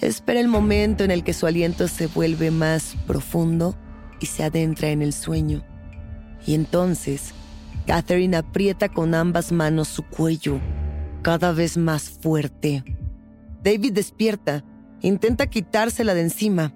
Espera 0.00 0.40
el 0.40 0.48
momento 0.48 1.04
en 1.04 1.10
el 1.10 1.24
que 1.24 1.32
su 1.32 1.46
aliento 1.46 1.88
se 1.88 2.06
vuelve 2.06 2.50
más 2.50 2.96
profundo 3.06 3.76
y 4.20 4.26
se 4.26 4.44
adentra 4.44 4.88
en 4.90 5.02
el 5.02 5.12
sueño. 5.12 5.64
Y 6.46 6.54
entonces, 6.54 7.32
Catherine 7.86 8.36
aprieta 8.36 8.88
con 8.88 9.14
ambas 9.14 9.52
manos 9.52 9.88
su 9.88 10.02
cuello, 10.02 10.60
cada 11.22 11.52
vez 11.52 11.76
más 11.76 12.10
fuerte. 12.10 12.84
David 13.62 13.92
despierta 13.92 14.64
Intenta 15.02 15.46
quitársela 15.46 16.14
de 16.14 16.22
encima. 16.22 16.72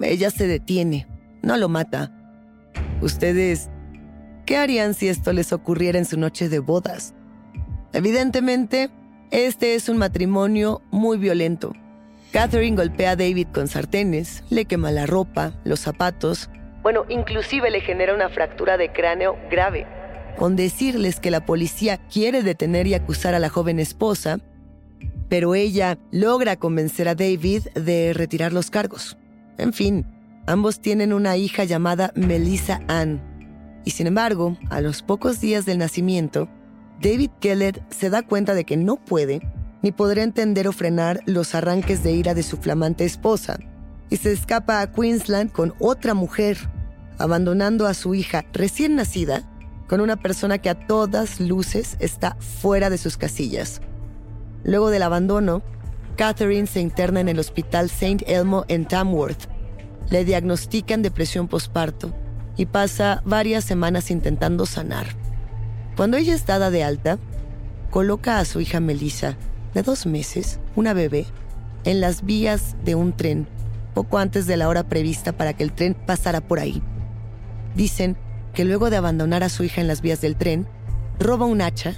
Ella 0.00 0.30
se 0.30 0.46
detiene. 0.46 1.08
No 1.42 1.56
lo 1.56 1.68
mata. 1.68 2.12
Ustedes, 3.00 3.70
¿qué 4.46 4.56
harían 4.56 4.94
si 4.94 5.08
esto 5.08 5.32
les 5.32 5.52
ocurriera 5.52 5.98
en 5.98 6.04
su 6.04 6.18
noche 6.18 6.48
de 6.48 6.58
bodas? 6.58 7.14
Evidentemente, 7.92 8.90
este 9.30 9.74
es 9.74 9.88
un 9.88 9.96
matrimonio 9.96 10.82
muy 10.90 11.18
violento. 11.18 11.72
Catherine 12.34 12.74
golpea 12.74 13.12
a 13.12 13.16
David 13.16 13.46
con 13.54 13.68
sartenes, 13.68 14.42
le 14.50 14.64
quema 14.64 14.90
la 14.90 15.06
ropa, 15.06 15.52
los 15.62 15.78
zapatos, 15.78 16.50
bueno, 16.82 17.04
inclusive 17.08 17.70
le 17.70 17.80
genera 17.80 18.12
una 18.12 18.28
fractura 18.28 18.76
de 18.76 18.90
cráneo 18.90 19.38
grave. 19.52 19.86
Con 20.36 20.56
decirles 20.56 21.20
que 21.20 21.30
la 21.30 21.46
policía 21.46 21.96
quiere 22.12 22.42
detener 22.42 22.88
y 22.88 22.94
acusar 22.94 23.34
a 23.34 23.38
la 23.38 23.50
joven 23.50 23.78
esposa, 23.78 24.40
pero 25.28 25.54
ella 25.54 25.96
logra 26.10 26.56
convencer 26.56 27.06
a 27.06 27.14
David 27.14 27.68
de 27.76 28.12
retirar 28.12 28.52
los 28.52 28.68
cargos. 28.68 29.16
En 29.56 29.72
fin, 29.72 30.04
ambos 30.48 30.80
tienen 30.80 31.12
una 31.12 31.36
hija 31.36 31.62
llamada 31.62 32.10
Melissa 32.16 32.80
Ann. 32.88 33.22
Y 33.84 33.92
sin 33.92 34.08
embargo, 34.08 34.58
a 34.70 34.80
los 34.80 35.02
pocos 35.02 35.40
días 35.40 35.66
del 35.66 35.78
nacimiento, 35.78 36.48
David 37.00 37.30
Kellett 37.38 37.80
se 37.92 38.10
da 38.10 38.22
cuenta 38.22 38.54
de 38.54 38.64
que 38.64 38.76
no 38.76 38.96
puede 38.96 39.40
ni 39.84 39.92
podrá 39.92 40.22
entender 40.22 40.66
o 40.66 40.72
frenar 40.72 41.20
los 41.26 41.54
arranques 41.54 42.02
de 42.02 42.12
ira 42.12 42.32
de 42.32 42.42
su 42.42 42.56
flamante 42.56 43.04
esposa, 43.04 43.58
y 44.08 44.16
se 44.16 44.32
escapa 44.32 44.80
a 44.80 44.90
Queensland 44.90 45.52
con 45.52 45.74
otra 45.78 46.14
mujer, 46.14 46.56
abandonando 47.18 47.86
a 47.86 47.92
su 47.92 48.14
hija 48.14 48.46
recién 48.54 48.96
nacida 48.96 49.42
con 49.86 50.00
una 50.00 50.16
persona 50.16 50.56
que 50.56 50.70
a 50.70 50.86
todas 50.86 51.38
luces 51.38 51.98
está 52.00 52.34
fuera 52.36 52.88
de 52.88 52.96
sus 52.96 53.18
casillas. 53.18 53.82
Luego 54.62 54.88
del 54.88 55.02
abandono, 55.02 55.62
Catherine 56.16 56.66
se 56.66 56.80
interna 56.80 57.20
en 57.20 57.28
el 57.28 57.38
hospital 57.38 57.90
St. 57.90 58.24
Elmo 58.26 58.64
en 58.68 58.86
Tamworth. 58.86 59.50
Le 60.08 60.24
diagnostican 60.24 61.02
depresión 61.02 61.46
posparto 61.46 62.14
y 62.56 62.64
pasa 62.64 63.20
varias 63.26 63.64
semanas 63.64 64.10
intentando 64.10 64.64
sanar. 64.64 65.08
Cuando 65.94 66.16
ella 66.16 66.32
es 66.32 66.46
dada 66.46 66.70
de 66.70 66.84
alta, 66.84 67.18
coloca 67.90 68.38
a 68.38 68.46
su 68.46 68.62
hija 68.62 68.80
Melissa, 68.80 69.36
de 69.74 69.82
dos 69.82 70.06
meses, 70.06 70.60
una 70.76 70.94
bebé, 70.94 71.26
en 71.84 72.00
las 72.00 72.24
vías 72.24 72.76
de 72.84 72.94
un 72.94 73.12
tren, 73.12 73.46
poco 73.92 74.18
antes 74.18 74.46
de 74.46 74.56
la 74.56 74.68
hora 74.68 74.84
prevista 74.84 75.32
para 75.32 75.52
que 75.52 75.64
el 75.64 75.72
tren 75.72 75.94
pasara 75.94 76.40
por 76.40 76.58
ahí. 76.58 76.82
Dicen 77.74 78.16
que 78.54 78.64
luego 78.64 78.88
de 78.88 78.96
abandonar 78.96 79.42
a 79.42 79.48
su 79.48 79.64
hija 79.64 79.80
en 79.80 79.88
las 79.88 80.00
vías 80.00 80.20
del 80.20 80.36
tren, 80.36 80.66
roba 81.18 81.46
un 81.46 81.60
hacha, 81.60 81.94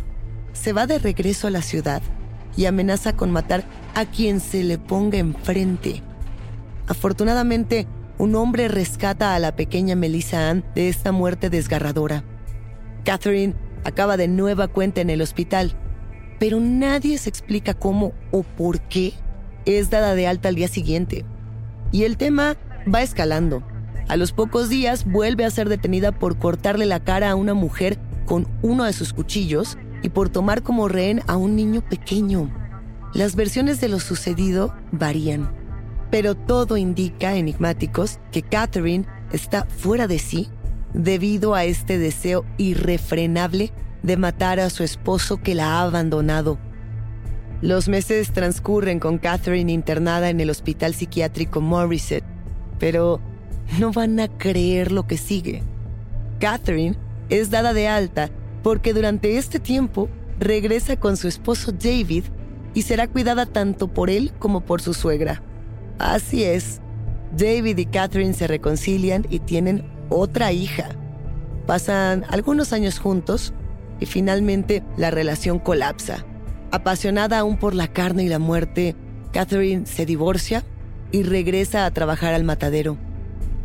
se 0.52 0.72
va 0.72 0.86
de 0.86 0.98
regreso 0.98 1.46
a 1.46 1.50
la 1.50 1.62
ciudad 1.62 2.02
y 2.56 2.64
amenaza 2.64 3.14
con 3.14 3.30
matar 3.30 3.64
a 3.94 4.06
quien 4.06 4.40
se 4.40 4.64
le 4.64 4.78
ponga 4.78 5.18
enfrente. 5.18 6.02
Afortunadamente, 6.88 7.86
un 8.18 8.34
hombre 8.34 8.68
rescata 8.68 9.34
a 9.34 9.38
la 9.38 9.54
pequeña 9.54 9.94
Melissa 9.94 10.48
Ann 10.48 10.64
de 10.74 10.88
esta 10.88 11.12
muerte 11.12 11.50
desgarradora. 11.50 12.24
Catherine 13.04 13.54
acaba 13.84 14.16
de 14.16 14.28
nueva 14.28 14.68
cuenta 14.68 15.02
en 15.02 15.10
el 15.10 15.20
hospital, 15.20 15.76
pero 16.38 16.60
nadie 16.60 17.18
se 17.18 17.28
explica 17.28 17.74
cómo 17.74 18.12
o 18.30 18.42
por 18.42 18.80
qué 18.80 19.12
es 19.64 19.90
dada 19.90 20.14
de 20.14 20.26
alta 20.26 20.48
al 20.48 20.54
día 20.54 20.68
siguiente. 20.68 21.24
Y 21.92 22.04
el 22.04 22.16
tema 22.16 22.56
va 22.92 23.02
escalando. 23.02 23.62
A 24.08 24.16
los 24.16 24.32
pocos 24.32 24.68
días 24.68 25.04
vuelve 25.04 25.44
a 25.44 25.50
ser 25.50 25.68
detenida 25.68 26.12
por 26.12 26.38
cortarle 26.38 26.86
la 26.86 27.00
cara 27.00 27.30
a 27.30 27.34
una 27.34 27.54
mujer 27.54 27.98
con 28.24 28.46
uno 28.62 28.84
de 28.84 28.92
sus 28.92 29.12
cuchillos 29.12 29.76
y 30.02 30.10
por 30.10 30.28
tomar 30.28 30.62
como 30.62 30.88
rehén 30.88 31.22
a 31.26 31.36
un 31.36 31.56
niño 31.56 31.82
pequeño. 31.88 32.50
Las 33.14 33.34
versiones 33.34 33.80
de 33.80 33.88
lo 33.88 33.98
sucedido 33.98 34.74
varían, 34.92 35.50
pero 36.10 36.34
todo 36.34 36.76
indica, 36.76 37.34
enigmáticos, 37.34 38.20
que 38.30 38.42
Catherine 38.42 39.06
está 39.32 39.64
fuera 39.64 40.06
de 40.06 40.18
sí 40.18 40.48
debido 40.92 41.54
a 41.54 41.64
este 41.64 41.98
deseo 41.98 42.44
irrefrenable 42.58 43.72
de 44.02 44.16
matar 44.16 44.60
a 44.60 44.70
su 44.70 44.82
esposo 44.82 45.38
que 45.38 45.54
la 45.54 45.74
ha 45.74 45.82
abandonado. 45.82 46.58
Los 47.62 47.88
meses 47.88 48.32
transcurren 48.32 49.00
con 49.00 49.18
Catherine 49.18 49.72
internada 49.72 50.28
en 50.28 50.40
el 50.40 50.50
hospital 50.50 50.94
psiquiátrico 50.94 51.60
Morrisset, 51.60 52.24
pero 52.78 53.20
no 53.78 53.92
van 53.92 54.20
a 54.20 54.28
creer 54.28 54.92
lo 54.92 55.06
que 55.06 55.16
sigue. 55.16 55.62
Catherine 56.38 56.96
es 57.28 57.50
dada 57.50 57.72
de 57.72 57.88
alta 57.88 58.30
porque 58.62 58.92
durante 58.92 59.38
este 59.38 59.58
tiempo 59.58 60.08
regresa 60.38 60.98
con 60.98 61.16
su 61.16 61.28
esposo 61.28 61.72
David 61.72 62.24
y 62.74 62.82
será 62.82 63.08
cuidada 63.08 63.46
tanto 63.46 63.88
por 63.88 64.10
él 64.10 64.32
como 64.38 64.60
por 64.60 64.82
su 64.82 64.92
suegra. 64.92 65.42
Así 65.98 66.44
es, 66.44 66.80
David 67.36 67.78
y 67.78 67.86
Catherine 67.86 68.34
se 68.34 68.46
reconcilian 68.46 69.26
y 69.30 69.38
tienen 69.38 69.84
otra 70.10 70.52
hija. 70.52 70.90
Pasan 71.66 72.24
algunos 72.28 72.72
años 72.72 72.98
juntos 72.98 73.54
y 74.00 74.06
finalmente 74.06 74.82
la 74.96 75.10
relación 75.10 75.58
colapsa. 75.58 76.24
Apasionada 76.70 77.38
aún 77.38 77.56
por 77.56 77.74
la 77.74 77.88
carne 77.88 78.24
y 78.24 78.28
la 78.28 78.38
muerte, 78.38 78.96
Catherine 79.32 79.86
se 79.86 80.06
divorcia 80.06 80.64
y 81.12 81.22
regresa 81.22 81.86
a 81.86 81.90
trabajar 81.90 82.34
al 82.34 82.44
matadero. 82.44 82.96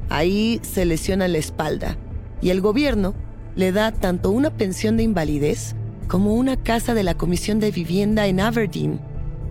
Ahí 0.10 0.60
se 0.64 0.86
lesiona 0.86 1.28
la 1.28 1.38
espalda 1.38 1.98
y 2.42 2.50
el 2.50 2.62
gobierno 2.62 3.14
le 3.56 3.72
da 3.72 3.92
tanto 3.92 4.32
una 4.32 4.52
pensión 4.52 4.98
de 4.98 5.04
invalidez 5.04 5.76
como 6.08 6.34
una 6.34 6.58
casa 6.58 6.94
de 6.94 7.04
la 7.04 7.16
Comisión 7.16 7.60
de 7.60 7.72
Vivienda 7.72 8.28
en 8.28 8.40
Aberdeen. 8.40 9.00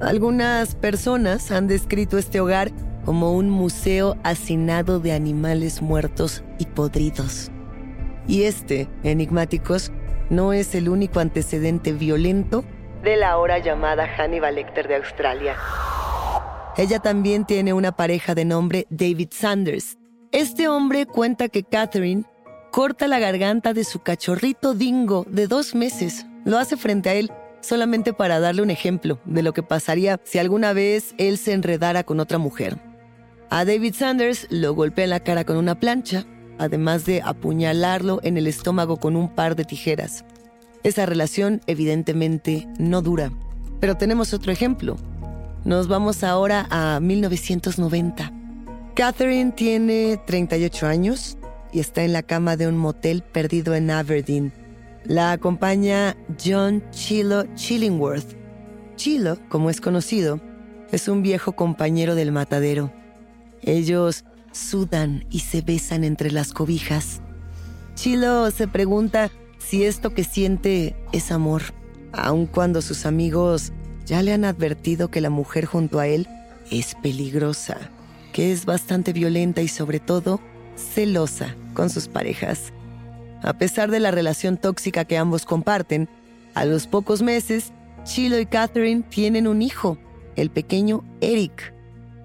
Algunas 0.00 0.74
personas 0.74 1.50
han 1.50 1.66
descrito 1.66 2.18
este 2.18 2.40
hogar 2.40 2.70
como 3.04 3.32
un 3.32 3.48
museo 3.48 4.16
hacinado 4.22 5.00
de 5.00 5.12
animales 5.12 5.82
muertos 5.82 6.44
y 6.58 6.66
podridos. 6.66 7.50
Y 8.28 8.42
este, 8.42 8.88
enigmáticos, 9.02 9.90
no 10.30 10.52
es 10.52 10.74
el 10.74 10.88
único 10.88 11.20
antecedente 11.20 11.92
violento 11.92 12.64
de 13.02 13.16
la 13.16 13.30
ahora 13.30 13.58
llamada 13.58 14.06
Hannibal 14.06 14.54
Lecter 14.54 14.88
de 14.88 14.96
Australia. 14.96 15.56
Ella 16.76 17.00
también 17.00 17.44
tiene 17.44 17.72
una 17.72 17.92
pareja 17.92 18.34
de 18.34 18.44
nombre 18.44 18.86
David 18.90 19.28
Sanders. 19.32 19.98
Este 20.32 20.68
hombre 20.68 21.06
cuenta 21.06 21.48
que 21.48 21.64
Catherine 21.64 22.24
corta 22.70 23.08
la 23.08 23.18
garganta 23.18 23.74
de 23.74 23.84
su 23.84 23.98
cachorrito 24.00 24.74
dingo 24.74 25.26
de 25.28 25.48
dos 25.48 25.74
meses. 25.74 26.26
Lo 26.44 26.58
hace 26.58 26.76
frente 26.76 27.10
a 27.10 27.14
él 27.14 27.30
solamente 27.60 28.12
para 28.12 28.40
darle 28.40 28.62
un 28.62 28.70
ejemplo 28.70 29.18
de 29.24 29.42
lo 29.42 29.52
que 29.52 29.62
pasaría 29.62 30.20
si 30.24 30.38
alguna 30.38 30.72
vez 30.72 31.14
él 31.18 31.36
se 31.36 31.52
enredara 31.52 32.04
con 32.04 32.20
otra 32.20 32.38
mujer. 32.38 32.78
A 33.50 33.64
David 33.64 33.94
Sanders 33.94 34.46
lo 34.50 34.74
golpea 34.74 35.04
en 35.04 35.10
la 35.10 35.20
cara 35.20 35.44
con 35.44 35.56
una 35.56 35.78
plancha, 35.78 36.24
además 36.60 37.06
de 37.06 37.22
apuñalarlo 37.22 38.20
en 38.22 38.36
el 38.36 38.46
estómago 38.46 38.98
con 38.98 39.16
un 39.16 39.34
par 39.34 39.56
de 39.56 39.64
tijeras. 39.64 40.26
Esa 40.82 41.06
relación 41.06 41.62
evidentemente 41.66 42.68
no 42.78 43.00
dura. 43.00 43.32
Pero 43.80 43.96
tenemos 43.96 44.34
otro 44.34 44.52
ejemplo. 44.52 44.96
Nos 45.64 45.88
vamos 45.88 46.22
ahora 46.22 46.66
a 46.70 47.00
1990. 47.00 48.32
Catherine 48.94 49.52
tiene 49.52 50.20
38 50.26 50.86
años 50.86 51.38
y 51.72 51.80
está 51.80 52.02
en 52.04 52.12
la 52.12 52.22
cama 52.22 52.58
de 52.58 52.68
un 52.68 52.76
motel 52.76 53.22
perdido 53.22 53.74
en 53.74 53.90
Aberdeen. 53.90 54.52
La 55.04 55.32
acompaña 55.32 56.14
John 56.44 56.84
Chilo 56.90 57.44
Chillingworth. 57.54 58.36
Chilo, 58.96 59.38
como 59.48 59.70
es 59.70 59.80
conocido, 59.80 60.40
es 60.92 61.08
un 61.08 61.22
viejo 61.22 61.52
compañero 61.52 62.14
del 62.14 62.32
matadero. 62.32 62.92
Ellos 63.62 64.24
sudan 64.52 65.24
y 65.30 65.40
se 65.40 65.62
besan 65.62 66.04
entre 66.04 66.30
las 66.30 66.52
cobijas. 66.52 67.20
Chilo 67.94 68.50
se 68.50 68.68
pregunta 68.68 69.30
si 69.58 69.84
esto 69.84 70.14
que 70.14 70.24
siente 70.24 70.96
es 71.12 71.30
amor, 71.30 71.62
aun 72.12 72.46
cuando 72.46 72.82
sus 72.82 73.06
amigos 73.06 73.72
ya 74.06 74.22
le 74.22 74.32
han 74.32 74.44
advertido 74.44 75.10
que 75.10 75.20
la 75.20 75.30
mujer 75.30 75.66
junto 75.66 76.00
a 76.00 76.06
él 76.06 76.26
es 76.70 76.94
peligrosa, 77.02 77.76
que 78.32 78.52
es 78.52 78.64
bastante 78.64 79.12
violenta 79.12 79.62
y 79.62 79.68
sobre 79.68 80.00
todo 80.00 80.40
celosa 80.76 81.54
con 81.74 81.90
sus 81.90 82.08
parejas. 82.08 82.72
A 83.42 83.54
pesar 83.54 83.90
de 83.90 84.00
la 84.00 84.10
relación 84.10 84.56
tóxica 84.56 85.04
que 85.04 85.16
ambos 85.16 85.44
comparten, 85.44 86.08
a 86.54 86.64
los 86.64 86.86
pocos 86.86 87.22
meses, 87.22 87.72
Chilo 88.04 88.38
y 88.38 88.46
Catherine 88.46 89.02
tienen 89.08 89.46
un 89.46 89.62
hijo, 89.62 89.98
el 90.36 90.50
pequeño 90.50 91.04
Eric. 91.20 91.72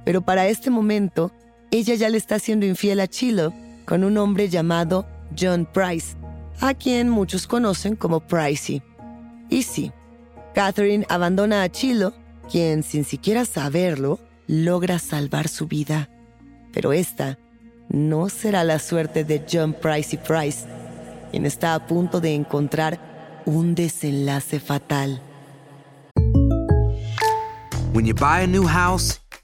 Pero 0.03 0.21
para 0.21 0.47
este 0.47 0.69
momento, 0.69 1.31
ella 1.71 1.95
ya 1.95 2.09
le 2.09 2.17
está 2.17 2.39
siendo 2.39 2.65
infiel 2.65 2.99
a 2.99 3.07
Chilo 3.07 3.53
con 3.85 4.03
un 4.03 4.17
hombre 4.17 4.49
llamado 4.49 5.05
John 5.37 5.67
Price, 5.71 6.15
a 6.59 6.73
quien 6.73 7.09
muchos 7.09 7.47
conocen 7.47 7.95
como 7.95 8.21
Pricey. 8.21 8.81
Y 9.49 9.63
sí, 9.63 9.91
Catherine 10.53 11.05
abandona 11.09 11.63
a 11.63 11.69
Chilo, 11.69 12.13
quien 12.49 12.83
sin 12.83 13.03
siquiera 13.03 13.45
saberlo, 13.45 14.19
logra 14.47 14.99
salvar 14.99 15.47
su 15.47 15.67
vida. 15.67 16.09
Pero 16.73 16.93
esta 16.93 17.37
no 17.89 18.29
será 18.29 18.63
la 18.63 18.79
suerte 18.79 19.23
de 19.23 19.45
John 19.51 19.73
Pricey 19.73 20.19
Price, 20.19 20.65
quien 21.31 21.45
está 21.45 21.75
a 21.75 21.85
punto 21.85 22.21
de 22.21 22.33
encontrar 22.33 23.43
un 23.45 23.75
desenlace 23.75 24.59
fatal. 24.59 25.21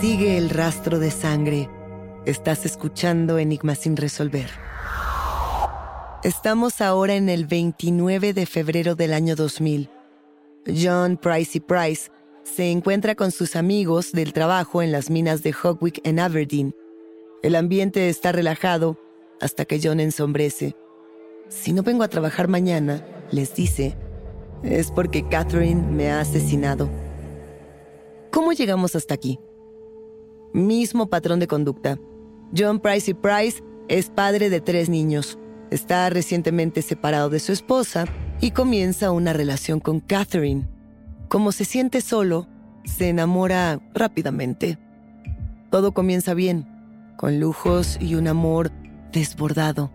Sigue 0.00 0.38
el 0.38 0.50
rastro 0.50 0.98
de 0.98 1.10
sangre. 1.10 1.68
Estás 2.24 2.64
escuchando 2.66 3.38
Enigma 3.38 3.74
sin 3.74 3.96
resolver. 3.96 4.50
Estamos 6.22 6.80
ahora 6.80 7.14
en 7.14 7.28
el 7.28 7.46
29 7.46 8.34
de 8.34 8.46
febrero 8.46 8.94
del 8.94 9.12
año 9.12 9.36
2000. 9.36 9.88
John 10.66 11.16
Price 11.16 11.58
y 11.58 11.60
Price 11.60 12.10
se 12.42 12.70
encuentra 12.70 13.14
con 13.14 13.30
sus 13.30 13.56
amigos 13.56 14.12
del 14.12 14.32
trabajo 14.32 14.82
en 14.82 14.92
las 14.92 15.10
minas 15.10 15.42
de 15.42 15.54
Hogwick 15.54 16.00
en 16.04 16.18
Aberdeen. 16.18 16.74
El 17.42 17.56
ambiente 17.56 18.08
está 18.08 18.32
relajado 18.32 18.98
hasta 19.40 19.64
que 19.64 19.80
John 19.82 20.00
ensombrece. 20.00 20.76
Si 21.48 21.72
no 21.72 21.82
vengo 21.82 22.02
a 22.02 22.08
trabajar 22.08 22.48
mañana, 22.48 23.04
les 23.30 23.54
dice, 23.54 23.96
es 24.62 24.90
porque 24.90 25.26
Catherine 25.26 25.82
me 25.90 26.10
ha 26.10 26.20
asesinado. 26.20 26.90
¿Cómo 28.32 28.52
llegamos 28.52 28.94
hasta 28.94 29.14
aquí? 29.14 29.40
Mismo 30.52 31.08
patrón 31.08 31.40
de 31.40 31.48
conducta. 31.48 31.98
John 32.56 32.78
Price 32.78 33.10
y 33.10 33.14
Price 33.14 33.62
es 33.88 34.08
padre 34.08 34.50
de 34.50 34.60
tres 34.60 34.88
niños. 34.88 35.36
Está 35.70 36.08
recientemente 36.10 36.82
separado 36.82 37.28
de 37.28 37.40
su 37.40 37.52
esposa 37.52 38.04
y 38.40 38.52
comienza 38.52 39.10
una 39.10 39.32
relación 39.32 39.80
con 39.80 39.98
Catherine. 39.98 40.68
Como 41.28 41.50
se 41.50 41.64
siente 41.64 42.00
solo, 42.00 42.46
se 42.84 43.08
enamora 43.08 43.80
rápidamente. 43.94 44.78
Todo 45.70 45.92
comienza 45.92 46.32
bien, 46.32 46.68
con 47.16 47.40
lujos 47.40 47.98
y 48.00 48.14
un 48.14 48.28
amor 48.28 48.70
desbordado, 49.12 49.90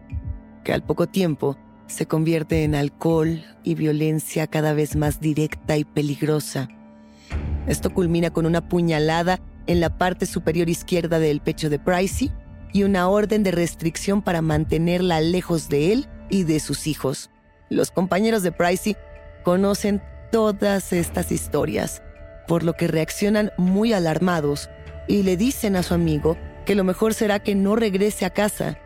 que 0.65 0.73
al 0.73 0.83
poco 0.83 1.07
tiempo 1.07 1.57
se 1.87 2.05
convierte 2.05 2.63
en 2.63 2.75
alcohol 2.75 3.43
y 3.63 3.75
violencia 3.75 4.47
cada 4.47 4.73
vez 4.73 4.97
más 4.97 5.21
directa 5.21 5.77
y 5.77 5.85
peligrosa. 5.85 6.69
Esto 7.67 7.89
culmina 7.89 8.29
con 8.31 8.45
una 8.45 8.67
puñalada 8.67 9.39
en 9.67 9.79
la 9.79 9.97
parte 9.97 10.25
superior 10.25 10.69
izquierda 10.69 11.19
del 11.19 11.41
pecho 11.41 11.69
de 11.69 11.79
Pricey 11.79 12.31
y 12.71 12.83
una 12.83 13.07
orden 13.07 13.41
de 13.43 13.51
restricción 13.51 14.21
para 14.21 14.41
mantenerla 14.41 15.21
lejos 15.21 15.69
de 15.69 15.91
él 15.93 16.07
y 16.29 16.43
de 16.43 16.59
sus 16.59 16.87
hijos. 16.87 17.31
Los 17.69 17.89
compañeros 17.89 18.43
de 18.43 18.51
Pricey 18.51 18.95
conocen 19.43 20.01
todas 20.31 20.93
estas 20.93 21.31
historias, 21.31 22.03
por 22.47 22.63
lo 22.63 22.73
que 22.73 22.87
reaccionan 22.87 23.51
muy 23.57 23.93
alarmados 23.93 24.69
y 25.07 25.23
le 25.23 25.37
dicen 25.37 25.75
a 25.75 25.83
su 25.83 25.93
amigo 25.93 26.37
que 26.65 26.75
lo 26.75 26.83
mejor 26.83 27.13
será 27.13 27.39
que 27.39 27.55
no 27.55 27.75
regrese 27.75 28.25
a 28.25 28.31
casa. 28.31 28.77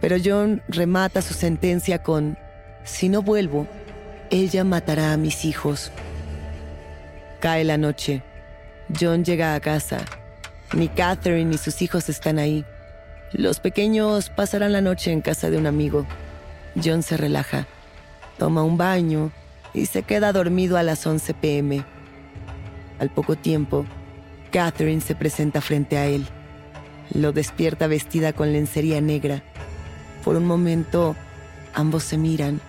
Pero 0.00 0.16
John 0.22 0.62
remata 0.68 1.22
su 1.22 1.34
sentencia 1.34 2.02
con, 2.02 2.38
si 2.84 3.08
no 3.08 3.22
vuelvo, 3.22 3.66
ella 4.30 4.64
matará 4.64 5.12
a 5.12 5.16
mis 5.16 5.44
hijos. 5.44 5.92
Cae 7.40 7.64
la 7.64 7.76
noche. 7.76 8.22
John 8.98 9.24
llega 9.24 9.54
a 9.54 9.60
casa. 9.60 9.98
Ni 10.74 10.88
Catherine 10.88 11.50
ni 11.50 11.58
sus 11.58 11.82
hijos 11.82 12.08
están 12.08 12.38
ahí. 12.38 12.64
Los 13.32 13.60
pequeños 13.60 14.30
pasarán 14.30 14.72
la 14.72 14.80
noche 14.80 15.12
en 15.12 15.20
casa 15.20 15.50
de 15.50 15.58
un 15.58 15.66
amigo. 15.66 16.06
John 16.82 17.02
se 17.02 17.16
relaja, 17.16 17.66
toma 18.38 18.62
un 18.62 18.76
baño 18.76 19.32
y 19.74 19.86
se 19.86 20.02
queda 20.02 20.32
dormido 20.32 20.76
a 20.76 20.82
las 20.82 21.06
11 21.06 21.34
pm. 21.34 21.84
Al 22.98 23.10
poco 23.10 23.36
tiempo, 23.36 23.84
Catherine 24.50 25.00
se 25.00 25.14
presenta 25.14 25.60
frente 25.60 25.98
a 25.98 26.06
él. 26.06 26.26
Lo 27.12 27.32
despierta 27.32 27.86
vestida 27.86 28.32
con 28.32 28.52
lencería 28.52 29.00
negra. 29.00 29.42
Por 30.24 30.36
un 30.36 30.46
momento, 30.46 31.14
ambos 31.74 32.04
se 32.04 32.16
miran, 32.16 32.60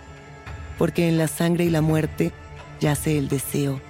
porque 0.77 1.08
en 1.08 1.17
la 1.17 1.27
sangre 1.27 1.63
y 1.63 1.69
la 1.69 1.82
muerte 1.82 2.32
yace 2.80 3.17
el 3.17 3.30
deseo. 3.30 3.87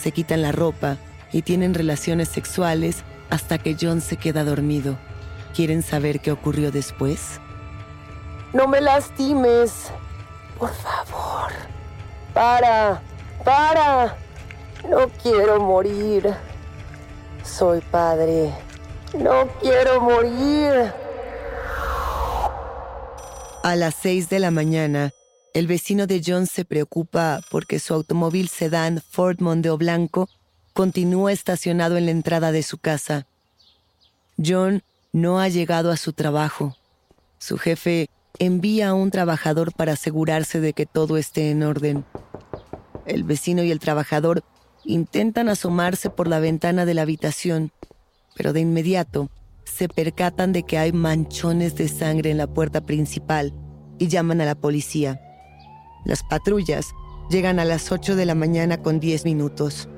Se 0.00 0.12
quitan 0.12 0.40
la 0.40 0.50
ropa 0.50 0.96
y 1.30 1.42
tienen 1.42 1.74
relaciones 1.74 2.28
sexuales 2.28 3.04
hasta 3.28 3.58
que 3.58 3.76
John 3.78 4.00
se 4.00 4.16
queda 4.16 4.44
dormido. 4.44 4.96
¿Quieren 5.54 5.82
saber 5.82 6.20
qué 6.20 6.32
ocurrió 6.32 6.70
después? 6.70 7.38
No 8.54 8.66
me 8.66 8.80
lastimes. 8.80 9.90
Por 10.58 10.72
favor. 10.72 11.52
Para. 12.32 13.02
Para. 13.44 14.16
No 14.88 15.08
quiero 15.22 15.60
morir. 15.60 16.34
Soy 17.44 17.82
padre. 17.82 18.54
No 19.18 19.48
quiero 19.60 20.00
morir. 20.00 20.94
A 23.62 23.76
las 23.76 23.94
6 23.96 24.30
de 24.30 24.38
la 24.38 24.50
mañana, 24.50 25.12
el 25.52 25.66
vecino 25.66 26.06
de 26.06 26.22
John 26.24 26.46
se 26.46 26.64
preocupa 26.64 27.40
porque 27.50 27.80
su 27.80 27.94
automóvil 27.94 28.48
sedán 28.48 29.02
Ford 29.10 29.40
Mondeo 29.40 29.76
Blanco 29.76 30.28
continúa 30.72 31.32
estacionado 31.32 31.96
en 31.96 32.06
la 32.06 32.12
entrada 32.12 32.52
de 32.52 32.62
su 32.62 32.78
casa. 32.78 33.26
John 34.42 34.82
no 35.12 35.40
ha 35.40 35.48
llegado 35.48 35.90
a 35.90 35.96
su 35.96 36.12
trabajo. 36.12 36.76
Su 37.38 37.58
jefe 37.58 38.08
envía 38.38 38.90
a 38.90 38.94
un 38.94 39.10
trabajador 39.10 39.74
para 39.74 39.94
asegurarse 39.94 40.60
de 40.60 40.72
que 40.72 40.86
todo 40.86 41.16
esté 41.16 41.50
en 41.50 41.64
orden. 41.64 42.04
El 43.06 43.24
vecino 43.24 43.64
y 43.64 43.72
el 43.72 43.80
trabajador 43.80 44.44
intentan 44.84 45.48
asomarse 45.48 46.10
por 46.10 46.28
la 46.28 46.38
ventana 46.38 46.84
de 46.84 46.94
la 46.94 47.02
habitación, 47.02 47.72
pero 48.36 48.52
de 48.52 48.60
inmediato 48.60 49.30
se 49.64 49.88
percatan 49.88 50.52
de 50.52 50.62
que 50.62 50.78
hay 50.78 50.92
manchones 50.92 51.74
de 51.74 51.88
sangre 51.88 52.30
en 52.30 52.38
la 52.38 52.46
puerta 52.46 52.80
principal 52.80 53.52
y 53.98 54.08
llaman 54.08 54.40
a 54.40 54.44
la 54.44 54.54
policía. 54.54 55.20
Las 56.04 56.22
patrullas 56.22 56.94
llegan 57.30 57.58
a 57.58 57.64
las 57.64 57.92
8 57.92 58.16
de 58.16 58.26
la 58.26 58.34
mañana 58.34 58.82
con 58.82 59.00
10 59.00 59.24
minutos. 59.24 59.88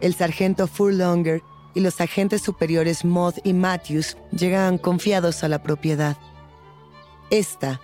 El 0.00 0.14
sargento 0.14 0.66
Furlonger 0.66 1.42
y 1.74 1.80
los 1.80 2.00
agentes 2.00 2.42
superiores 2.42 3.04
Moth 3.04 3.38
y 3.44 3.52
Matthews 3.52 4.16
llegan 4.30 4.78
confiados 4.78 5.44
a 5.44 5.48
la 5.48 5.62
propiedad. 5.62 6.16
Esta 7.30 7.80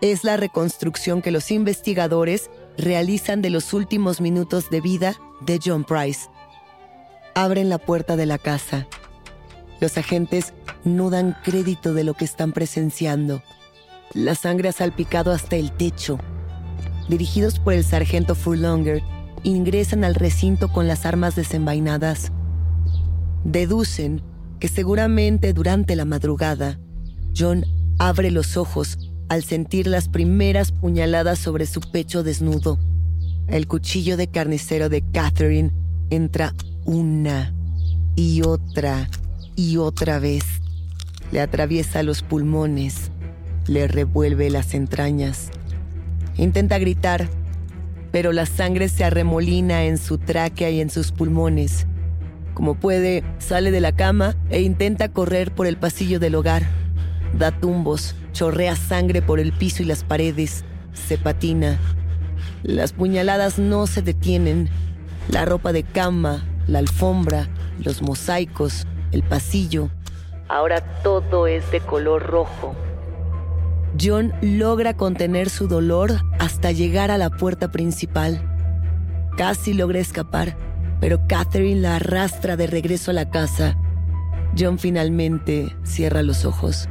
es 0.00 0.24
la 0.24 0.36
reconstrucción 0.36 1.22
que 1.22 1.30
los 1.30 1.50
investigadores 1.50 2.50
realizan 2.76 3.42
de 3.42 3.50
los 3.50 3.72
últimos 3.72 4.20
minutos 4.20 4.70
de 4.70 4.80
vida 4.80 5.16
de 5.40 5.60
John 5.64 5.84
Price. 5.84 6.28
Abren 7.34 7.68
la 7.68 7.78
puerta 7.78 8.16
de 8.16 8.26
la 8.26 8.38
casa. 8.38 8.86
Los 9.80 9.98
agentes 9.98 10.52
no 10.84 11.10
dan 11.10 11.36
crédito 11.42 11.94
de 11.94 12.04
lo 12.04 12.14
que 12.14 12.24
están 12.24 12.52
presenciando. 12.52 13.42
La 14.12 14.34
sangre 14.34 14.68
ha 14.68 14.72
salpicado 14.72 15.32
hasta 15.32 15.56
el 15.56 15.72
techo. 15.72 16.18
Dirigidos 17.08 17.58
por 17.58 17.72
el 17.74 17.84
sargento 17.84 18.34
Furlonger, 18.34 19.02
ingresan 19.42 20.04
al 20.04 20.14
recinto 20.14 20.72
con 20.72 20.88
las 20.88 21.04
armas 21.06 21.36
desenvainadas. 21.36 22.32
Deducen 23.44 24.22
que 24.58 24.68
seguramente 24.68 25.52
durante 25.52 25.96
la 25.96 26.04
madrugada, 26.06 26.78
John 27.36 27.66
abre 27.98 28.30
los 28.30 28.56
ojos 28.56 28.98
al 29.28 29.44
sentir 29.44 29.86
las 29.86 30.08
primeras 30.08 30.72
puñaladas 30.72 31.38
sobre 31.38 31.66
su 31.66 31.80
pecho 31.80 32.22
desnudo. 32.22 32.78
El 33.46 33.66
cuchillo 33.66 34.16
de 34.16 34.28
carnicero 34.28 34.88
de 34.88 35.02
Catherine 35.12 35.70
entra 36.10 36.54
una 36.84 37.54
y 38.16 38.42
otra 38.42 39.08
y 39.56 39.76
otra 39.76 40.18
vez. 40.18 40.44
Le 41.32 41.40
atraviesa 41.40 42.02
los 42.02 42.22
pulmones, 42.22 43.10
le 43.66 43.88
revuelve 43.88 44.50
las 44.50 44.74
entrañas. 44.74 45.50
Intenta 46.36 46.78
gritar, 46.78 47.28
pero 48.10 48.32
la 48.32 48.46
sangre 48.46 48.88
se 48.88 49.04
arremolina 49.04 49.84
en 49.84 49.98
su 49.98 50.18
tráquea 50.18 50.70
y 50.70 50.80
en 50.80 50.90
sus 50.90 51.12
pulmones. 51.12 51.86
Como 52.54 52.74
puede, 52.74 53.24
sale 53.38 53.70
de 53.70 53.80
la 53.80 53.92
cama 53.92 54.36
e 54.50 54.62
intenta 54.62 55.08
correr 55.08 55.52
por 55.52 55.66
el 55.66 55.76
pasillo 55.76 56.20
del 56.20 56.36
hogar. 56.36 56.62
Da 57.36 57.50
tumbos, 57.50 58.14
chorrea 58.32 58.76
sangre 58.76 59.22
por 59.22 59.40
el 59.40 59.52
piso 59.52 59.82
y 59.82 59.86
las 59.86 60.04
paredes, 60.04 60.64
se 60.92 61.18
patina. 61.18 61.78
Las 62.62 62.92
puñaladas 62.92 63.58
no 63.58 63.86
se 63.86 64.02
detienen. 64.02 64.68
La 65.28 65.44
ropa 65.44 65.72
de 65.72 65.82
cama, 65.82 66.44
la 66.66 66.78
alfombra, 66.78 67.48
los 67.82 68.02
mosaicos, 68.02 68.86
el 69.10 69.22
pasillo. 69.22 69.90
Ahora 70.48 70.80
todo 71.02 71.46
es 71.46 71.68
de 71.72 71.80
color 71.80 72.22
rojo. 72.22 72.76
John 74.00 74.32
logra 74.42 74.94
contener 74.94 75.48
su 75.48 75.68
dolor 75.68 76.12
hasta 76.40 76.72
llegar 76.72 77.10
a 77.10 77.18
la 77.18 77.30
puerta 77.30 77.70
principal. 77.70 78.42
Casi 79.36 79.72
logra 79.72 80.00
escapar, 80.00 80.56
pero 81.00 81.26
Catherine 81.28 81.80
la 81.80 81.96
arrastra 81.96 82.56
de 82.56 82.66
regreso 82.66 83.12
a 83.12 83.14
la 83.14 83.30
casa. 83.30 83.76
John 84.58 84.78
finalmente 84.78 85.74
cierra 85.84 86.22
los 86.22 86.44
ojos, 86.44 86.88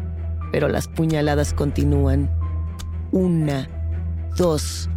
pero 0.52 0.70
las 0.70 0.88
puñaladas 0.88 1.54
continúan. 1.54 2.30
Una, 3.12 3.68
dos, 4.38 4.90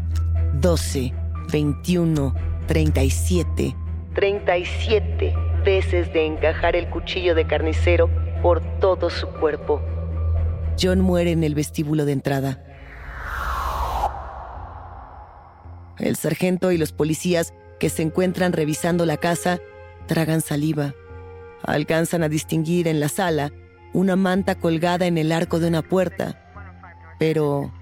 doce, 0.60 1.12
veintiuno, 1.52 2.34
treinta 2.66 3.02
y 3.02 3.10
siete. 3.10 3.76
Treinta 4.14 4.56
y 4.56 4.64
siete 4.64 5.34
veces 5.64 6.12
de 6.12 6.26
encajar 6.26 6.76
el 6.76 6.88
cuchillo 6.88 7.34
de 7.34 7.46
carnicero 7.46 8.08
por 8.42 8.60
todo 8.78 9.10
su 9.10 9.26
cuerpo. 9.26 9.80
John 10.80 11.00
muere 11.00 11.32
en 11.32 11.44
el 11.44 11.54
vestíbulo 11.54 12.04
de 12.04 12.12
entrada. 12.12 12.62
El 15.98 16.16
sargento 16.16 16.72
y 16.72 16.78
los 16.78 16.92
policías 16.92 17.54
que 17.80 17.88
se 17.88 18.02
encuentran 18.02 18.52
revisando 18.52 19.06
la 19.06 19.16
casa 19.16 19.58
tragan 20.06 20.40
saliva. 20.40 20.94
Alcanzan 21.62 22.22
a 22.22 22.28
distinguir 22.28 22.86
en 22.86 23.00
la 23.00 23.08
sala 23.08 23.52
una 23.92 24.16
manta 24.16 24.54
colgada 24.56 25.06
en 25.06 25.16
el 25.16 25.32
arco 25.32 25.58
de 25.58 25.68
una 25.68 25.82
puerta, 25.82 26.38
pero 27.18 27.72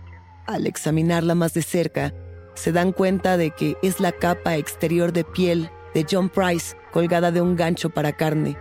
al 0.47 0.67
examinarla 0.67 1.35
más 1.35 1.55
de 1.55 1.63
cerca, 1.63 2.15
se 2.55 2.71
dan 2.71 2.93
cuenta 2.93 3.37
de 3.37 3.51
que 3.51 3.77
es 3.83 3.99
la 3.99 4.13
capa 4.13 4.57
exterior 4.57 5.13
de 5.13 5.25
piel 5.25 5.71
de 5.93 6.07
John 6.09 6.29
Price 6.29 6.77
colgada 6.93 7.33
de 7.33 7.41
un 7.41 7.57
gancho 7.57 7.91
para 7.91 8.13
carne. 8.13 8.57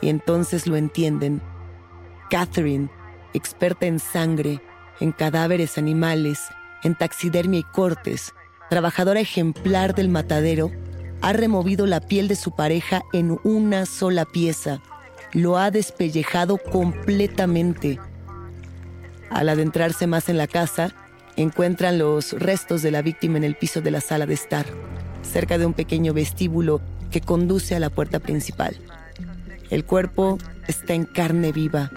Y 0.00 0.08
entonces 0.08 0.68
lo 0.68 0.76
entienden. 0.76 1.42
Catherine 2.30 2.88
experta 3.34 3.86
en 3.86 3.98
sangre, 3.98 4.60
en 5.00 5.12
cadáveres 5.12 5.78
animales, 5.78 6.40
en 6.82 6.94
taxidermia 6.94 7.60
y 7.60 7.64
cortes, 7.64 8.34
trabajadora 8.70 9.20
ejemplar 9.20 9.94
del 9.94 10.08
matadero, 10.08 10.70
ha 11.20 11.32
removido 11.32 11.86
la 11.86 12.00
piel 12.00 12.28
de 12.28 12.36
su 12.36 12.54
pareja 12.54 13.02
en 13.12 13.38
una 13.42 13.86
sola 13.86 14.24
pieza. 14.24 14.80
Lo 15.32 15.58
ha 15.58 15.70
despellejado 15.70 16.58
completamente. 16.58 17.98
Al 19.30 19.48
adentrarse 19.48 20.06
más 20.06 20.28
en 20.28 20.38
la 20.38 20.46
casa, 20.46 20.94
encuentran 21.36 21.98
los 21.98 22.32
restos 22.32 22.82
de 22.82 22.90
la 22.90 23.02
víctima 23.02 23.36
en 23.36 23.44
el 23.44 23.56
piso 23.56 23.80
de 23.80 23.90
la 23.90 24.00
sala 24.00 24.26
de 24.26 24.34
estar, 24.34 24.66
cerca 25.22 25.58
de 25.58 25.66
un 25.66 25.74
pequeño 25.74 26.12
vestíbulo 26.12 26.80
que 27.10 27.20
conduce 27.20 27.74
a 27.74 27.80
la 27.80 27.90
puerta 27.90 28.20
principal. 28.20 28.76
El 29.70 29.84
cuerpo 29.84 30.38
está 30.66 30.94
en 30.94 31.04
carne 31.04 31.52
viva, 31.52 31.90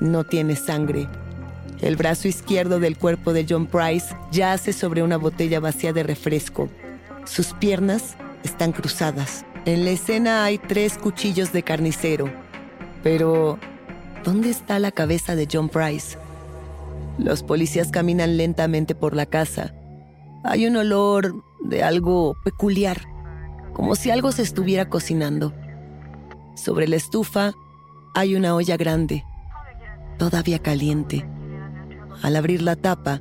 no 0.00 0.24
tiene 0.24 0.56
sangre. 0.56 1.08
El 1.80 1.96
brazo 1.96 2.28
izquierdo 2.28 2.80
del 2.80 2.96
cuerpo 2.96 3.32
de 3.32 3.46
John 3.48 3.66
Price 3.66 4.14
yace 4.32 4.72
sobre 4.72 5.02
una 5.02 5.18
botella 5.18 5.60
vacía 5.60 5.92
de 5.92 6.02
refresco. 6.02 6.68
Sus 7.24 7.52
piernas 7.52 8.16
están 8.44 8.72
cruzadas. 8.72 9.44
En 9.66 9.84
la 9.84 9.90
escena 9.90 10.44
hay 10.44 10.58
tres 10.58 10.96
cuchillos 10.96 11.52
de 11.52 11.62
carnicero. 11.62 12.30
Pero, 13.02 13.58
¿dónde 14.24 14.50
está 14.50 14.78
la 14.78 14.90
cabeza 14.90 15.36
de 15.36 15.48
John 15.52 15.68
Price? 15.68 16.16
Los 17.18 17.42
policías 17.42 17.90
caminan 17.90 18.36
lentamente 18.36 18.94
por 18.94 19.14
la 19.14 19.26
casa. 19.26 19.74
Hay 20.44 20.66
un 20.66 20.76
olor 20.76 21.34
de 21.62 21.82
algo 21.82 22.36
peculiar, 22.44 23.02
como 23.74 23.96
si 23.96 24.10
algo 24.10 24.32
se 24.32 24.42
estuviera 24.42 24.88
cocinando. 24.88 25.52
Sobre 26.54 26.88
la 26.88 26.96
estufa 26.96 27.52
hay 28.14 28.34
una 28.34 28.54
olla 28.54 28.76
grande 28.76 29.24
todavía 30.18 30.58
caliente. 30.58 31.26
Al 32.22 32.36
abrir 32.36 32.62
la 32.62 32.76
tapa, 32.76 33.20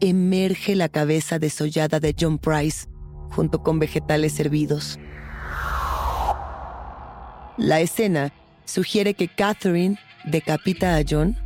emerge 0.00 0.74
la 0.76 0.88
cabeza 0.88 1.38
desollada 1.38 2.00
de 2.00 2.14
John 2.18 2.38
Price 2.38 2.88
junto 3.30 3.62
con 3.62 3.78
vegetales 3.78 4.38
hervidos. 4.40 4.98
La 7.56 7.80
escena 7.80 8.32
sugiere 8.64 9.14
que 9.14 9.28
Catherine 9.28 9.98
decapita 10.24 10.96
a 10.96 11.02
John, 11.08 11.36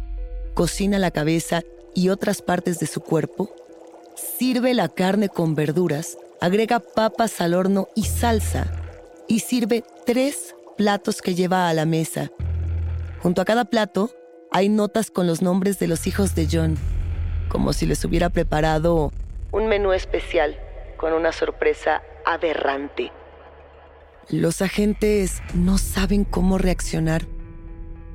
cocina 0.55 0.99
la 0.99 1.11
cabeza 1.11 1.63
y 1.95 2.09
otras 2.09 2.43
partes 2.43 2.79
de 2.81 2.87
su 2.87 3.01
cuerpo, 3.01 3.55
sirve 4.17 4.75
la 4.75 4.89
carne 4.89 5.29
con 5.29 5.55
verduras, 5.55 6.19
agrega 6.41 6.81
papas 6.81 7.41
al 7.41 7.55
horno 7.55 7.89
y 7.95 8.05
salsa, 8.05 8.73
y 9.29 9.41
sirve 9.41 9.85
tres 10.07 10.57
platos 10.77 11.23
que 11.23 11.35
lleva 11.35 11.69
a 11.69 11.75
la 11.75 11.87
mesa. 11.87 12.31
Junto 13.23 13.43
a 13.43 13.45
cada 13.45 13.67
plato 13.67 14.11
hay 14.53 14.69
notas 14.69 15.11
con 15.11 15.27
los 15.27 15.43
nombres 15.43 15.79
de 15.79 15.87
los 15.87 16.07
hijos 16.07 16.35
de 16.35 16.49
John, 16.51 16.77
como 17.49 17.73
si 17.73 17.87
les 17.87 18.05
hubiera 18.05 18.31
preparado 18.31 19.13
un 19.53 19.69
menú 19.69 19.93
especial 19.93 20.57
con 20.97 21.13
una 21.13 21.33
sorpresa 21.33 22.03
aberrante. 22.25 23.13
Los 24.29 24.63
agentes 24.63 25.43
no 25.55 25.79
saben 25.79 26.25
cómo 26.25 26.59
reaccionar. 26.59 27.27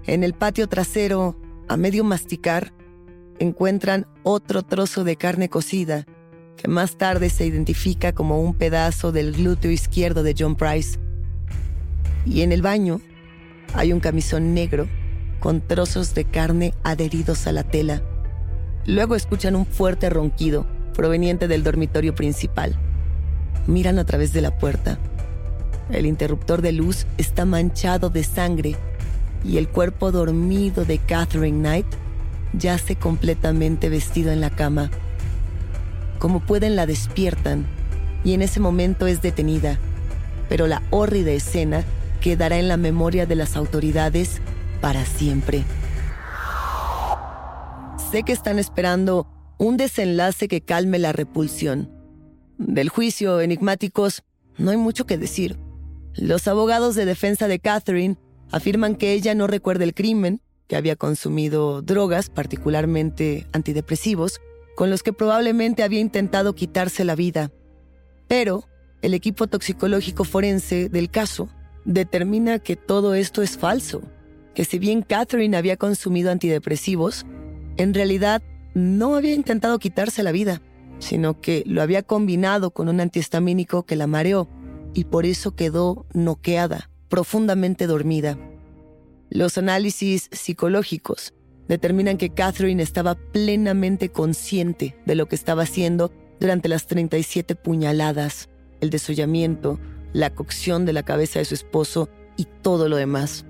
En 0.06 0.24
el 0.24 0.34
patio 0.34 0.68
trasero, 0.68 1.36
a 1.68 1.78
medio 1.78 2.04
masticar, 2.04 2.72
encuentran 3.40 4.08
otro 4.24 4.62
trozo 4.62 5.04
de 5.04 5.18
carne 5.18 5.50
cocida, 5.50 6.06
que 6.56 6.68
más 6.68 6.98
tarde 6.98 7.30
se 7.30 7.46
identifica 7.46 8.14
como 8.14 8.40
un 8.40 8.54
pedazo 8.54 9.12
del 9.12 9.34
glúteo 9.34 9.72
izquierdo 9.72 10.24
de 10.24 10.36
John 10.38 10.56
Price. 10.56 11.00
Y 12.26 12.42
en 12.44 12.52
el 12.52 12.62
baño 12.62 13.02
hay 13.74 13.92
un 13.92 14.00
camisón 14.00 14.54
negro 14.54 14.88
con 15.46 15.62
trozos 15.62 16.16
de 16.16 16.26
carne 16.26 16.74
adheridos 16.82 17.46
a 17.46 17.52
la 17.52 17.62
tela. 17.62 18.02
Luego 18.88 19.14
escuchan 19.14 19.56
un 19.56 19.68
fuerte 19.68 20.10
ronquido 20.10 20.66
proveniente 20.96 21.48
del 21.48 21.64
dormitorio 21.64 22.16
principal. 22.16 22.76
Miran 23.68 24.00
a 24.00 24.06
través 24.06 24.34
de 24.34 24.42
la 24.42 24.58
puerta. 24.58 24.98
El 25.92 26.08
interruptor 26.08 26.64
de 26.64 26.72
luz 26.72 27.06
está 27.20 27.46
manchado 27.46 28.10
de 28.10 28.24
sangre 28.24 28.76
y 29.44 29.58
el 29.58 29.70
cuerpo 29.70 30.12
dormido 30.12 30.84
de 30.84 30.98
Catherine 30.98 31.60
Knight 31.60 31.86
yace 32.54 32.96
completamente 32.96 33.88
vestido 33.88 34.32
en 34.32 34.42
la 34.42 34.50
cama. 34.50 34.90
Como 36.18 36.40
pueden 36.40 36.76
la 36.76 36.88
despiertan 36.88 37.68
y 38.24 38.34
en 38.34 38.42
ese 38.42 38.60
momento 38.60 39.06
es 39.06 39.22
detenida, 39.22 39.78
pero 40.50 40.66
la 40.66 40.82
hórrida 40.90 41.30
escena 41.34 41.84
quedará 42.20 42.58
en 42.58 42.68
la 42.68 42.78
memoria 42.78 43.28
de 43.28 43.36
las 43.36 43.56
autoridades 43.56 44.42
para 44.82 45.06
siempre. 45.06 45.64
Sé 48.12 48.24
que 48.24 48.32
están 48.34 48.60
esperando 48.60 49.28
un 49.58 49.78
desenlace 49.78 50.48
que 50.48 50.62
calme 50.62 51.00
la 51.00 51.12
repulsión. 51.12 51.90
Del 52.58 52.90
juicio, 52.90 53.42
enigmáticos, 53.42 54.24
no 54.58 54.72
hay 54.72 54.78
mucho 54.78 55.06
que 55.06 55.18
decir. 55.18 55.58
Los 56.14 56.48
abogados 56.48 56.96
de 56.96 57.06
defensa 57.06 57.48
de 57.48 57.60
Catherine 57.60 58.18
afirman 58.52 58.96
que 58.96 59.14
ella 59.14 59.36
no 59.36 59.48
recuerda 59.48 59.84
el 59.84 59.94
crimen, 59.94 60.42
que 60.68 60.76
había 60.76 60.96
consumido 60.96 61.82
drogas, 61.82 62.30
particularmente 62.30 63.48
antidepresivos, 63.52 64.40
con 64.76 64.90
los 64.90 65.04
que 65.04 65.14
probablemente 65.14 65.84
había 65.84 66.00
intentado 66.00 66.56
quitarse 66.56 67.04
la 67.04 67.16
vida. 67.16 67.52
Pero 68.28 68.64
el 69.02 69.14
equipo 69.14 69.48
toxicológico 69.48 70.24
forense 70.24 70.90
del 70.90 71.10
caso 71.10 71.50
determina 71.86 72.60
que 72.60 72.76
todo 72.76 73.14
esto 73.14 73.42
es 73.42 73.58
falso 73.58 74.02
que 74.56 74.66
si 74.66 74.80
bien 74.80 75.04
Catherine 75.04 75.56
había 75.56 75.78
consumido 75.78 76.32
antidepresivos, 76.32 77.26
en 77.78 77.94
realidad 77.94 78.42
no 78.74 79.16
había 79.16 79.34
intentado 79.34 79.78
quitarse 79.80 80.24
la 80.24 80.32
vida. 80.32 80.62
sino 81.00 81.42
que 81.42 81.64
lo 81.66 81.82
había 81.82 82.04
combinado 82.04 82.72
con 82.72 82.88
un 82.88 83.02
antihistamínico 83.02 83.84
que 83.84 83.98
la 83.98 84.08
mareó 84.08 84.48
y 84.94 85.04
por 85.04 85.26
eso 85.26 85.54
quedó 85.54 86.06
noqueada, 86.14 86.90
profundamente 87.10 87.86
dormida. 87.86 88.38
Los 89.30 89.58
análisis 89.58 90.30
psicológicos 90.32 91.34
determinan 91.68 92.18
que 92.18 92.30
Catherine 92.30 92.82
estaba 92.82 93.16
plenamente 93.16 94.10
consciente 94.10 94.96
de 95.06 95.16
lo 95.16 95.28
que 95.28 95.36
estaba 95.36 95.64
haciendo 95.64 96.14
durante 96.40 96.70
las 96.70 96.88
37 96.88 97.56
puñaladas, 97.56 98.50
el 98.80 98.90
desollamiento, 98.90 99.80
la 100.14 100.30
cocción 100.30 100.86
de 100.86 100.94
la 100.94 101.04
cabeza 101.04 101.40
de 101.40 101.46
su 101.46 101.56
esposo 101.56 102.10
y 102.38 102.48
todo 102.62 102.88
lo 102.88 102.96
demás. 102.96 103.46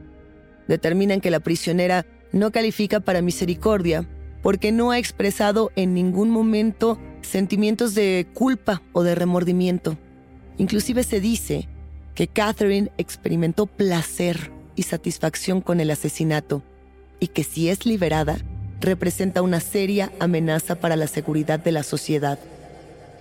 Determinan 0.67 1.21
que 1.21 1.31
la 1.31 1.39
prisionera 1.39 2.05
no 2.31 2.51
califica 2.51 2.99
para 2.99 3.21
misericordia 3.21 4.07
porque 4.41 4.71
no 4.71 4.91
ha 4.91 4.99
expresado 4.99 5.71
en 5.75 5.93
ningún 5.93 6.29
momento 6.29 6.99
sentimientos 7.21 7.95
de 7.95 8.27
culpa 8.33 8.81
o 8.93 9.03
de 9.03 9.15
remordimiento. 9.15 9.97
Inclusive 10.57 11.03
se 11.03 11.19
dice 11.19 11.67
que 12.13 12.27
Catherine 12.27 12.91
experimentó 12.97 13.65
placer 13.65 14.51
y 14.75 14.83
satisfacción 14.83 15.61
con 15.61 15.79
el 15.79 15.91
asesinato 15.91 16.61
y 17.19 17.27
que 17.27 17.43
si 17.43 17.69
es 17.69 17.85
liberada, 17.85 18.37
representa 18.81 19.41
una 19.41 19.59
seria 19.59 20.11
amenaza 20.19 20.75
para 20.75 20.95
la 20.95 21.07
seguridad 21.07 21.59
de 21.59 21.71
la 21.71 21.83
sociedad. 21.83 22.39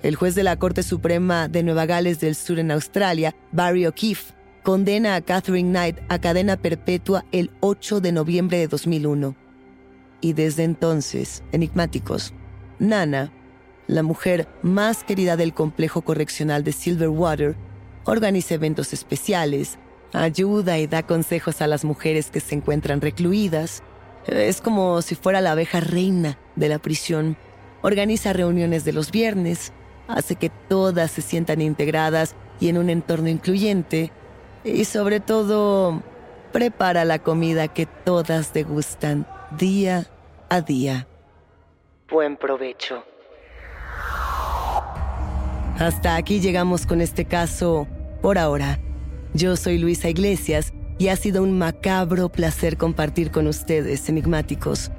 El 0.02 0.16
juez 0.16 0.34
de 0.34 0.42
la 0.42 0.58
Corte 0.58 0.82
Suprema 0.82 1.48
de 1.48 1.62
Nueva 1.62 1.86
Gales 1.86 2.20
del 2.20 2.34
Sur 2.34 2.58
en 2.58 2.70
Australia, 2.70 3.34
Barry 3.52 3.86
O'Keefe, 3.86 4.34
condena 4.64 5.14
a 5.14 5.20
Catherine 5.20 5.68
Knight 5.68 5.98
a 6.08 6.18
cadena 6.18 6.56
perpetua 6.56 7.24
el 7.32 7.50
8 7.60 8.00
de 8.00 8.12
noviembre 8.12 8.58
de 8.58 8.66
2001. 8.66 9.36
Y 10.22 10.32
desde 10.32 10.64
entonces, 10.64 11.42
enigmáticos, 11.52 12.32
Nana, 12.78 13.30
la 13.86 14.02
mujer 14.02 14.48
más 14.62 15.04
querida 15.04 15.36
del 15.36 15.52
complejo 15.52 16.00
correccional 16.00 16.64
de 16.64 16.72
Silverwater, 16.72 17.56
organiza 18.04 18.54
eventos 18.54 18.94
especiales, 18.94 19.78
ayuda 20.14 20.78
y 20.78 20.86
da 20.86 21.02
consejos 21.02 21.60
a 21.60 21.66
las 21.66 21.84
mujeres 21.84 22.30
que 22.30 22.40
se 22.40 22.54
encuentran 22.54 23.02
recluidas. 23.02 23.82
Es 24.26 24.62
como 24.62 25.02
si 25.02 25.14
fuera 25.14 25.42
la 25.42 25.52
abeja 25.52 25.80
reina 25.80 26.38
de 26.56 26.70
la 26.70 26.78
prisión. 26.78 27.36
Organiza 27.82 28.32
reuniones 28.32 28.86
de 28.86 28.94
los 28.94 29.10
viernes, 29.10 29.74
hace 30.08 30.36
que 30.36 30.48
todas 30.48 31.10
se 31.10 31.20
sientan 31.20 31.60
integradas 31.60 32.34
y 32.60 32.68
en 32.68 32.78
un 32.78 32.88
entorno 32.88 33.28
incluyente. 33.28 34.10
Y 34.64 34.86
sobre 34.86 35.20
todo, 35.20 36.02
prepara 36.52 37.04
la 37.04 37.18
comida 37.18 37.68
que 37.68 37.84
todas 37.84 38.54
degustan 38.54 39.26
día 39.58 40.06
a 40.48 40.62
día. 40.62 41.06
Buen 42.10 42.36
provecho. 42.36 43.04
Hasta 45.78 46.16
aquí 46.16 46.40
llegamos 46.40 46.86
con 46.86 47.00
este 47.00 47.26
caso 47.26 47.86
por 48.22 48.38
ahora. 48.38 48.78
Yo 49.34 49.56
soy 49.56 49.78
Luisa 49.78 50.08
Iglesias 50.08 50.72
y 50.98 51.08
ha 51.08 51.16
sido 51.16 51.42
un 51.42 51.58
macabro 51.58 52.30
placer 52.30 52.76
compartir 52.76 53.30
con 53.30 53.48
ustedes, 53.48 54.08
enigmáticos. 54.08 54.90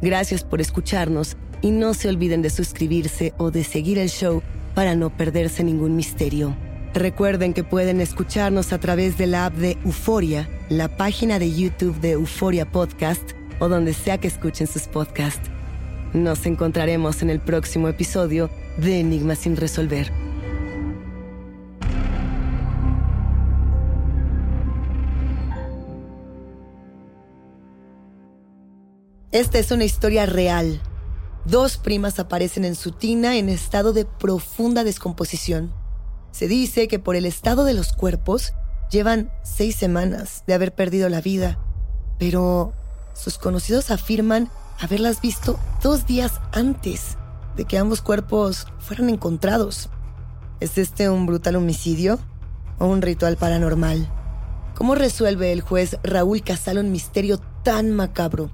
Gracias 0.00 0.42
por 0.42 0.60
escucharnos 0.60 1.36
y 1.60 1.70
no 1.70 1.94
se 1.94 2.08
olviden 2.08 2.42
de 2.42 2.50
suscribirse 2.50 3.34
o 3.38 3.50
de 3.50 3.62
seguir 3.62 3.98
el 3.98 4.08
show 4.08 4.42
para 4.74 4.96
no 4.96 5.10
perderse 5.10 5.62
ningún 5.62 5.94
misterio. 5.94 6.56
Recuerden 6.94 7.54
que 7.54 7.64
pueden 7.64 8.02
escucharnos 8.02 8.74
a 8.74 8.78
través 8.78 9.16
de 9.16 9.26
la 9.26 9.46
app 9.46 9.54
de 9.54 9.78
Euforia, 9.82 10.48
la 10.68 10.94
página 10.94 11.38
de 11.38 11.50
YouTube 11.50 11.98
de 12.00 12.12
Euforia 12.12 12.70
Podcast 12.70 13.22
o 13.60 13.68
donde 13.68 13.94
sea 13.94 14.18
que 14.18 14.28
escuchen 14.28 14.66
sus 14.66 14.88
podcasts. 14.88 15.50
Nos 16.12 16.44
encontraremos 16.44 17.22
en 17.22 17.30
el 17.30 17.40
próximo 17.40 17.88
episodio 17.88 18.50
de 18.76 19.00
Enigmas 19.00 19.38
sin 19.38 19.56
resolver. 19.56 20.12
Esta 29.30 29.58
es 29.58 29.70
una 29.70 29.84
historia 29.84 30.26
real. 30.26 30.82
Dos 31.46 31.78
primas 31.78 32.18
aparecen 32.18 32.66
en 32.66 32.74
su 32.74 32.92
tina 32.92 33.38
en 33.38 33.48
estado 33.48 33.94
de 33.94 34.04
profunda 34.04 34.84
descomposición. 34.84 35.81
Se 36.32 36.48
dice 36.48 36.88
que 36.88 36.98
por 36.98 37.14
el 37.14 37.26
estado 37.26 37.64
de 37.64 37.74
los 37.74 37.92
cuerpos 37.92 38.54
llevan 38.90 39.30
seis 39.42 39.76
semanas 39.76 40.42
de 40.46 40.54
haber 40.54 40.74
perdido 40.74 41.08
la 41.08 41.20
vida, 41.20 41.58
pero 42.18 42.72
sus 43.14 43.38
conocidos 43.38 43.90
afirman 43.90 44.50
haberlas 44.80 45.20
visto 45.20 45.58
dos 45.82 46.06
días 46.06 46.40
antes 46.52 47.16
de 47.56 47.64
que 47.64 47.78
ambos 47.78 48.00
cuerpos 48.02 48.66
fueran 48.80 49.10
encontrados. 49.10 49.90
¿Es 50.60 50.78
este 50.78 51.08
un 51.10 51.26
brutal 51.26 51.56
homicidio 51.56 52.18
o 52.78 52.86
un 52.86 53.02
ritual 53.02 53.36
paranormal? 53.36 54.10
¿Cómo 54.74 54.94
resuelve 54.94 55.52
el 55.52 55.60
juez 55.60 55.98
Raúl 56.02 56.42
Casal 56.42 56.78
un 56.78 56.90
misterio 56.92 57.38
tan 57.62 57.92
macabro? 57.92 58.50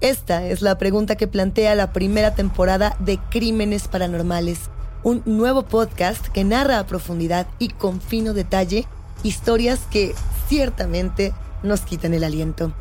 Esta 0.00 0.44
es 0.44 0.60
la 0.60 0.76
pregunta 0.76 1.16
que 1.16 1.28
plantea 1.28 1.74
la 1.74 1.92
primera 1.92 2.34
temporada 2.34 2.96
de 2.98 3.18
Crímenes 3.30 3.88
Paranormales, 3.88 4.70
un 5.06 5.22
nuevo 5.24 5.62
podcast 5.62 6.26
que 6.26 6.42
narra 6.42 6.80
a 6.80 6.86
profundidad 6.88 7.46
y 7.60 7.68
con 7.68 8.00
fino 8.00 8.34
detalle 8.34 8.88
historias 9.22 9.78
que 9.88 10.16
ciertamente 10.48 11.32
nos 11.62 11.82
quitan 11.82 12.12
el 12.12 12.24
aliento. 12.24 12.72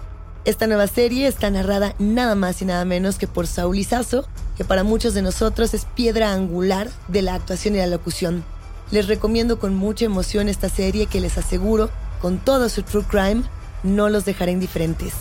Esta 0.43 0.65
nueva 0.65 0.87
serie 0.87 1.27
está 1.27 1.51
narrada 1.51 1.93
nada 1.99 2.33
más 2.33 2.63
y 2.63 2.65
nada 2.65 2.83
menos 2.83 3.19
que 3.19 3.27
por 3.27 3.45
Saúl 3.45 3.77
Izazo, 3.77 4.25
que 4.57 4.65
para 4.65 4.83
muchos 4.83 5.13
de 5.13 5.21
nosotros 5.21 5.75
es 5.75 5.85
piedra 5.85 6.33
angular 6.33 6.89
de 7.09 7.21
la 7.21 7.35
actuación 7.35 7.75
y 7.75 7.77
la 7.77 7.85
locución. 7.85 8.43
Les 8.89 9.05
recomiendo 9.05 9.59
con 9.59 9.75
mucha 9.75 10.05
emoción 10.05 10.49
esta 10.49 10.67
serie 10.67 11.05
que 11.05 11.21
les 11.21 11.37
aseguro, 11.37 11.91
con 12.23 12.39
todo 12.39 12.69
su 12.69 12.81
true 12.81 13.03
crime, 13.03 13.43
no 13.83 14.09
los 14.09 14.25
dejará 14.25 14.49
indiferentes. 14.49 15.13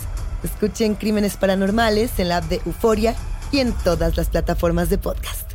Escuchen 0.43 0.95
Crímenes 0.95 1.37
Paranormales 1.37 2.17
en 2.17 2.29
la 2.29 2.37
app 2.37 2.45
de 2.45 2.63
Euforia 2.65 3.13
y 3.51 3.59
en 3.59 3.73
todas 3.73 4.17
las 4.17 4.29
plataformas 4.29 4.89
de 4.89 4.97
podcast. 4.97 5.54